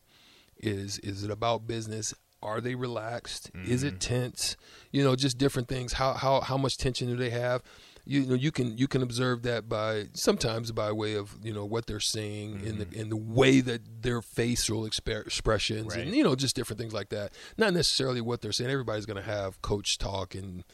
Is 0.61 0.99
is 1.01 1.23
it 1.23 1.31
about 1.31 1.67
business? 1.69 2.13
Are 2.43 2.61
they 2.61 2.75
relaxed? 2.75 3.51
Is 3.67 3.83
it 3.83 3.99
mm-hmm. 3.99 4.15
tense? 4.15 4.57
You 4.91 5.05
know 5.05 5.15
just 5.15 5.39
different 5.39 5.69
things. 5.69 5.95
How 5.95 6.15
how 6.15 6.41
how 6.41 6.57
much 6.57 6.77
tension 6.77 7.07
do 7.09 7.17
they 7.17 7.31
have? 7.31 7.63
You 8.05 8.27
know 8.27 8.35
you 8.35 8.51
can 8.51 8.77
you 8.77 8.89
can 8.89 9.03
observe 9.03 9.43
that 9.43 9.69
by 9.69 10.07
sometimes 10.15 10.73
by 10.73 10.91
way 10.91 11.15
of 11.15 11.37
you 11.43 11.53
know 11.53 11.65
what 11.65 11.87
they're 11.87 12.01
saying 12.01 12.63
in 12.65 12.79
the 12.79 12.87
mm-hmm. 12.87 13.01
in 13.01 13.09
the 13.09 13.17
way 13.17 13.61
that 13.61 14.03
their 14.03 14.21
facial 14.21 14.85
expressions 14.85 15.95
Right. 15.95 16.07
and 16.07 16.17
you 16.17 16.25
know 16.25 16.35
just 16.35 16.57
different 16.57 16.81
things 16.81 16.93
like 16.93 17.11
that. 17.11 17.33
Not 17.57 17.73
necessarily 17.73 18.21
what 18.21 18.41
they're 18.41 18.53
saying. 18.53 18.71
Everybody's 18.71 19.07
going 19.07 19.23
to 19.23 19.31
have 19.31 19.63
coach 19.63 19.99
talk 19.99 20.35
and 20.35 20.65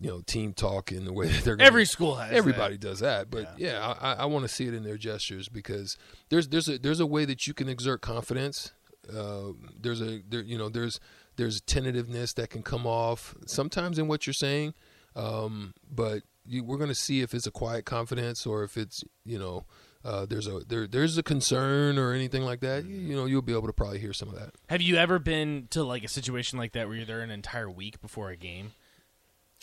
you 0.00 0.08
know 0.08 0.20
team 0.26 0.52
talk 0.52 0.92
in 0.92 1.04
the 1.04 1.12
way 1.12 1.26
that 1.28 1.44
they're 1.44 1.56
gonna, 1.56 1.66
Every 1.66 1.84
school 1.84 2.14
has 2.16 2.32
everybody 2.32 2.76
that. 2.76 2.80
does 2.86 3.00
that 3.00 3.30
but 3.30 3.58
yeah, 3.58 3.94
I, 4.00 4.14
I 4.14 4.24
want 4.26 4.44
to 4.44 4.48
see 4.48 4.66
it 4.66 4.74
in 4.74 4.84
their 4.84 4.96
gestures 4.96 5.48
because 5.48 5.96
there's 6.28 6.48
there's 6.48 6.68
a 6.68 6.78
there's 6.78 7.00
a 7.00 7.06
way 7.06 7.24
that 7.24 7.46
you 7.46 7.54
can 7.54 7.68
exert 7.68 8.00
confidence 8.00 8.72
uh, 9.14 9.52
there's 9.80 10.00
a 10.00 10.20
there 10.28 10.42
you 10.42 10.58
know 10.58 10.68
there's 10.68 11.00
there's 11.36 11.60
tentativeness 11.62 12.32
that 12.34 12.50
can 12.50 12.62
come 12.62 12.86
off 12.86 13.34
sometimes 13.46 13.98
in 13.98 14.06
what 14.08 14.26
you're 14.26 14.34
saying 14.34 14.74
um, 15.16 15.74
but 15.90 16.22
you, 16.46 16.62
we're 16.62 16.76
going 16.76 16.88
to 16.88 16.94
see 16.94 17.20
if 17.20 17.34
it's 17.34 17.46
a 17.46 17.50
quiet 17.50 17.84
confidence 17.84 18.46
or 18.46 18.62
if 18.62 18.76
it's 18.76 19.02
you 19.24 19.38
know 19.38 19.64
uh, 20.04 20.24
there's 20.26 20.46
a 20.46 20.60
there 20.68 20.86
there's 20.86 21.18
a 21.18 21.22
concern 21.22 21.98
or 21.98 22.12
anything 22.12 22.42
like 22.42 22.60
that 22.60 22.84
you, 22.84 22.96
you 22.96 23.16
know 23.16 23.24
you'll 23.24 23.42
be 23.42 23.52
able 23.52 23.66
to 23.66 23.72
probably 23.72 23.98
hear 23.98 24.12
some 24.12 24.28
of 24.28 24.34
that 24.36 24.50
Have 24.68 24.80
you 24.82 24.96
ever 24.96 25.18
been 25.18 25.66
to 25.70 25.82
like 25.82 26.04
a 26.04 26.08
situation 26.08 26.58
like 26.58 26.72
that 26.72 26.86
where 26.86 26.96
you're 26.96 27.06
there 27.06 27.20
an 27.20 27.30
entire 27.30 27.68
week 27.70 28.00
before 28.00 28.30
a 28.30 28.36
game? 28.36 28.72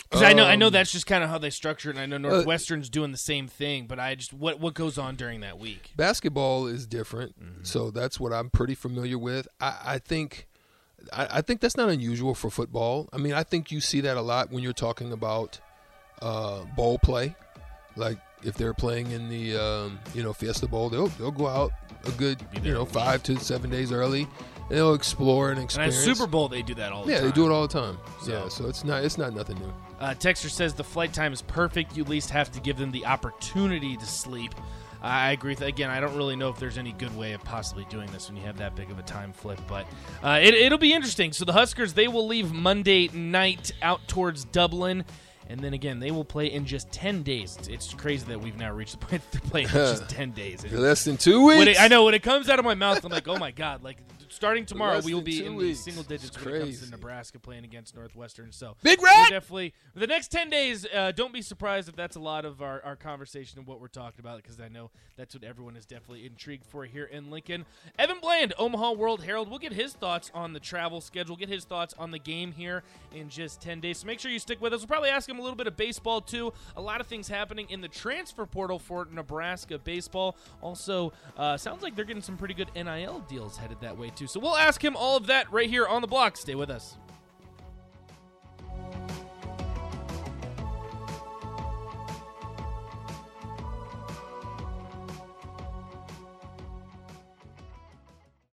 Because 0.03 0.21
I 0.21 0.33
know 0.33 0.45
I 0.45 0.55
know 0.55 0.67
Um, 0.67 0.73
that's 0.73 0.91
just 0.91 1.07
kind 1.07 1.23
of 1.23 1.29
how 1.29 1.37
they 1.37 1.49
structure 1.49 1.89
it. 1.89 1.97
and 1.97 1.99
I 1.99 2.05
know 2.05 2.17
Northwestern's 2.29 2.89
doing 2.89 3.11
the 3.11 3.17
same 3.17 3.47
thing, 3.47 3.87
but 3.87 3.99
I 3.99 4.15
just 4.15 4.33
what 4.33 4.59
what 4.59 4.73
goes 4.73 4.97
on 4.97 5.15
during 5.15 5.41
that 5.41 5.57
week? 5.59 5.91
basketball 5.95 6.67
is 6.67 6.85
different, 6.85 7.35
so 7.63 7.91
that's 7.91 8.19
what 8.19 8.31
I'm 8.31 8.49
pretty 8.49 8.75
familiar 8.75 9.17
with. 9.17 9.47
I, 9.59 9.77
I 9.85 9.97
think, 9.99 10.47
I, 11.11 11.27
I 11.37 11.41
think 11.41 11.59
that's 11.59 11.75
not 11.75 11.89
unusual 11.89 12.35
for 12.35 12.49
football. 12.49 13.09
I 13.13 13.17
mean, 13.17 13.33
I 13.33 13.43
think 13.43 13.71
you 13.71 13.81
see 13.81 14.01
that 14.01 14.15
a 14.15 14.21
lot 14.21 14.51
when 14.51 14.61
you're 14.63 14.73
talking 14.73 15.11
about 15.11 15.59
uh, 16.21 16.63
bowl 16.75 16.99
play. 16.99 17.35
Like 17.95 18.19
if 18.43 18.55
they're 18.55 18.73
playing 18.73 19.11
in 19.11 19.27
the 19.29 19.57
um, 19.57 19.99
you 20.13 20.21
know 20.23 20.33
Fiesta 20.33 20.67
Bowl, 20.67 20.89
they'll 20.89 21.07
they'll 21.07 21.31
go 21.31 21.47
out 21.47 21.71
a 22.05 22.11
good 22.11 22.39
you 22.63 22.71
know 22.73 22.85
five 22.85 23.23
to 23.23 23.37
seven 23.39 23.69
days 23.71 23.91
early, 23.91 24.27
and 24.69 24.77
they'll 24.77 24.93
explore 24.93 25.49
and 25.51 25.59
And 25.59 25.63
at 25.77 25.87
experience. 25.87 25.97
Super 25.97 26.27
Bowl 26.27 26.47
they 26.47 26.61
do 26.61 26.73
that 26.75 26.91
all 26.91 27.03
the 27.03 27.07
time. 27.07 27.11
yeah, 27.13 27.19
time. 27.19 27.29
they 27.29 27.35
do 27.35 27.45
it 27.45 27.51
all 27.51 27.67
the 27.67 27.73
time. 27.81 27.97
So- 28.23 28.31
Yeah, 28.31 28.49
so 28.49 28.67
it's 28.67 28.83
not 28.83 29.03
it's 29.03 29.17
not 29.17 29.33
nothing 29.33 29.57
new. 29.59 29.73
Uh, 29.99 30.09
Texter 30.13 30.49
says 30.49 30.73
the 30.73 30.83
flight 30.83 31.13
time 31.13 31.31
is 31.33 31.41
perfect. 31.41 31.95
You 31.95 32.03
at 32.03 32.09
least 32.09 32.29
have 32.31 32.51
to 32.51 32.59
give 32.59 32.77
them 32.77 32.91
the 32.91 33.05
opportunity 33.05 33.95
to 33.97 34.05
sleep. 34.05 34.53
I 35.01 35.31
agree. 35.31 35.51
With, 35.51 35.61
again, 35.61 35.89
I 35.91 35.99
don't 35.99 36.15
really 36.17 36.35
know 36.35 36.49
if 36.49 36.57
there's 36.59 36.77
any 36.79 36.91
good 36.91 37.15
way 37.15 37.33
of 37.33 37.43
possibly 37.43 37.85
doing 37.91 38.11
this 38.11 38.27
when 38.27 38.35
you 38.37 38.43
have 38.43 38.57
that 38.57 38.75
big 38.75 38.89
of 38.89 38.97
a 38.97 39.03
time 39.03 39.31
flip, 39.33 39.59
but 39.67 39.85
uh, 40.23 40.39
it, 40.41 40.55
it'll 40.55 40.79
be 40.79 40.93
interesting. 40.93 41.31
So 41.31 41.45
the 41.45 41.53
Huskers 41.53 41.93
they 41.93 42.07
will 42.07 42.25
leave 42.27 42.51
Monday 42.51 43.07
night 43.09 43.71
out 43.83 44.07
towards 44.07 44.45
Dublin, 44.45 45.05
and 45.47 45.59
then 45.59 45.73
again 45.75 45.99
they 45.99 46.09
will 46.09 46.25
play 46.25 46.47
in 46.51 46.65
just 46.65 46.91
ten 46.91 47.21
days. 47.21 47.55
It's, 47.59 47.67
it's 47.67 47.93
crazy 47.93 48.25
that 48.25 48.41
we've 48.41 48.57
now 48.57 48.73
reached 48.73 48.99
the 48.99 49.05
point 49.05 49.21
to 49.31 49.41
play 49.41 49.61
in 49.63 49.67
just 49.69 50.09
ten 50.09 50.31
days. 50.31 50.63
It- 50.63 50.73
Less 50.73 51.03
than 51.03 51.17
two 51.17 51.45
weeks. 51.45 51.59
when 51.59 51.67
it, 51.67 51.79
I 51.79 51.87
know 51.87 52.03
when 52.05 52.15
it 52.15 52.23
comes 52.23 52.49
out 52.49 52.57
of 52.57 52.65
my 52.65 52.73
mouth, 52.75 53.05
I'm 53.05 53.11
like, 53.11 53.27
oh 53.27 53.37
my 53.37 53.51
god! 53.51 53.83
Like 53.83 53.97
starting 54.35 54.65
tomorrow, 54.65 55.01
we 55.03 55.13
will 55.13 55.21
be 55.21 55.43
in 55.45 55.55
weeks. 55.55 55.79
the 55.79 55.83
single 55.91 56.03
digits 56.03 56.35
It's 56.35 56.45
when 56.45 56.55
it 56.55 56.59
comes 56.59 56.81
to. 56.81 56.91
Nebraska 56.91 57.39
playing 57.39 57.63
against 57.63 57.95
Northwestern. 57.95 58.51
So 58.51 58.75
Big 58.83 59.01
Red! 59.01 59.29
definitely 59.29 59.73
the 59.95 60.07
next 60.07 60.31
ten 60.31 60.49
days. 60.49 60.85
Uh, 60.93 61.11
don't 61.11 61.33
be 61.33 61.41
surprised 61.41 61.89
if 61.89 61.95
that's 61.95 62.15
a 62.15 62.19
lot 62.19 62.45
of 62.45 62.61
our, 62.61 62.81
our 62.83 62.95
conversation 62.95 63.59
and 63.59 63.67
what 63.67 63.79
we're 63.81 63.87
talking 63.87 64.19
about 64.19 64.37
because 64.41 64.59
I 64.59 64.67
know 64.67 64.91
that's 65.17 65.33
what 65.33 65.43
everyone 65.43 65.75
is 65.75 65.85
definitely 65.85 66.25
intrigued 66.25 66.65
for 66.65 66.85
here 66.85 67.05
in 67.05 67.31
Lincoln. 67.31 67.65
Evan 67.97 68.19
Bland, 68.21 68.53
Omaha 68.59 68.91
World 68.93 69.23
Herald. 69.23 69.49
We'll 69.49 69.59
get 69.59 69.73
his 69.73 69.93
thoughts 69.93 70.29
on 70.33 70.53
the 70.53 70.59
travel 70.59 71.01
schedule. 71.01 71.35
Get 71.35 71.49
his 71.49 71.63
thoughts 71.65 71.93
on 71.97 72.11
the 72.11 72.19
game 72.19 72.51
here 72.51 72.83
in 73.13 73.29
just 73.29 73.61
ten 73.61 73.79
days. 73.79 73.99
So 73.99 74.07
make 74.07 74.19
sure 74.19 74.29
you 74.31 74.39
stick 74.39 74.61
with 74.61 74.73
us. 74.73 74.81
We'll 74.81 74.87
probably 74.87 75.09
ask 75.09 75.27
him 75.29 75.39
a 75.39 75.41
little 75.41 75.55
bit 75.55 75.67
of 75.67 75.77
baseball 75.77 76.21
too. 76.21 76.51
A 76.75 76.81
lot 76.81 77.01
of 77.01 77.07
things 77.07 77.27
happening 77.27 77.67
in 77.69 77.81
the 77.81 77.87
transfer 77.87 78.45
portal 78.45 78.79
for 78.79 79.07
Nebraska 79.11 79.77
baseball. 79.79 80.35
Also, 80.61 81.13
uh, 81.37 81.55
sounds 81.57 81.81
like 81.83 81.95
they're 81.95 82.05
getting 82.05 82.21
some 82.21 82.37
pretty 82.37 82.53
good 82.53 82.69
NIL 82.75 83.23
deals 83.29 83.57
headed 83.57 83.77
that 83.81 83.97
way 83.97 84.09
too. 84.09 84.24
So 84.27 84.39
we'll 84.39 84.55
ask 84.55 84.83
him 84.83 84.95
all 84.95 85.17
of 85.17 85.27
that 85.27 85.51
right 85.51 85.69
here 85.69 85.85
on 85.85 86.01
the 86.01 86.07
block. 86.07 86.37
Stay 86.37 86.55
with 86.55 86.69
us. 86.69 86.97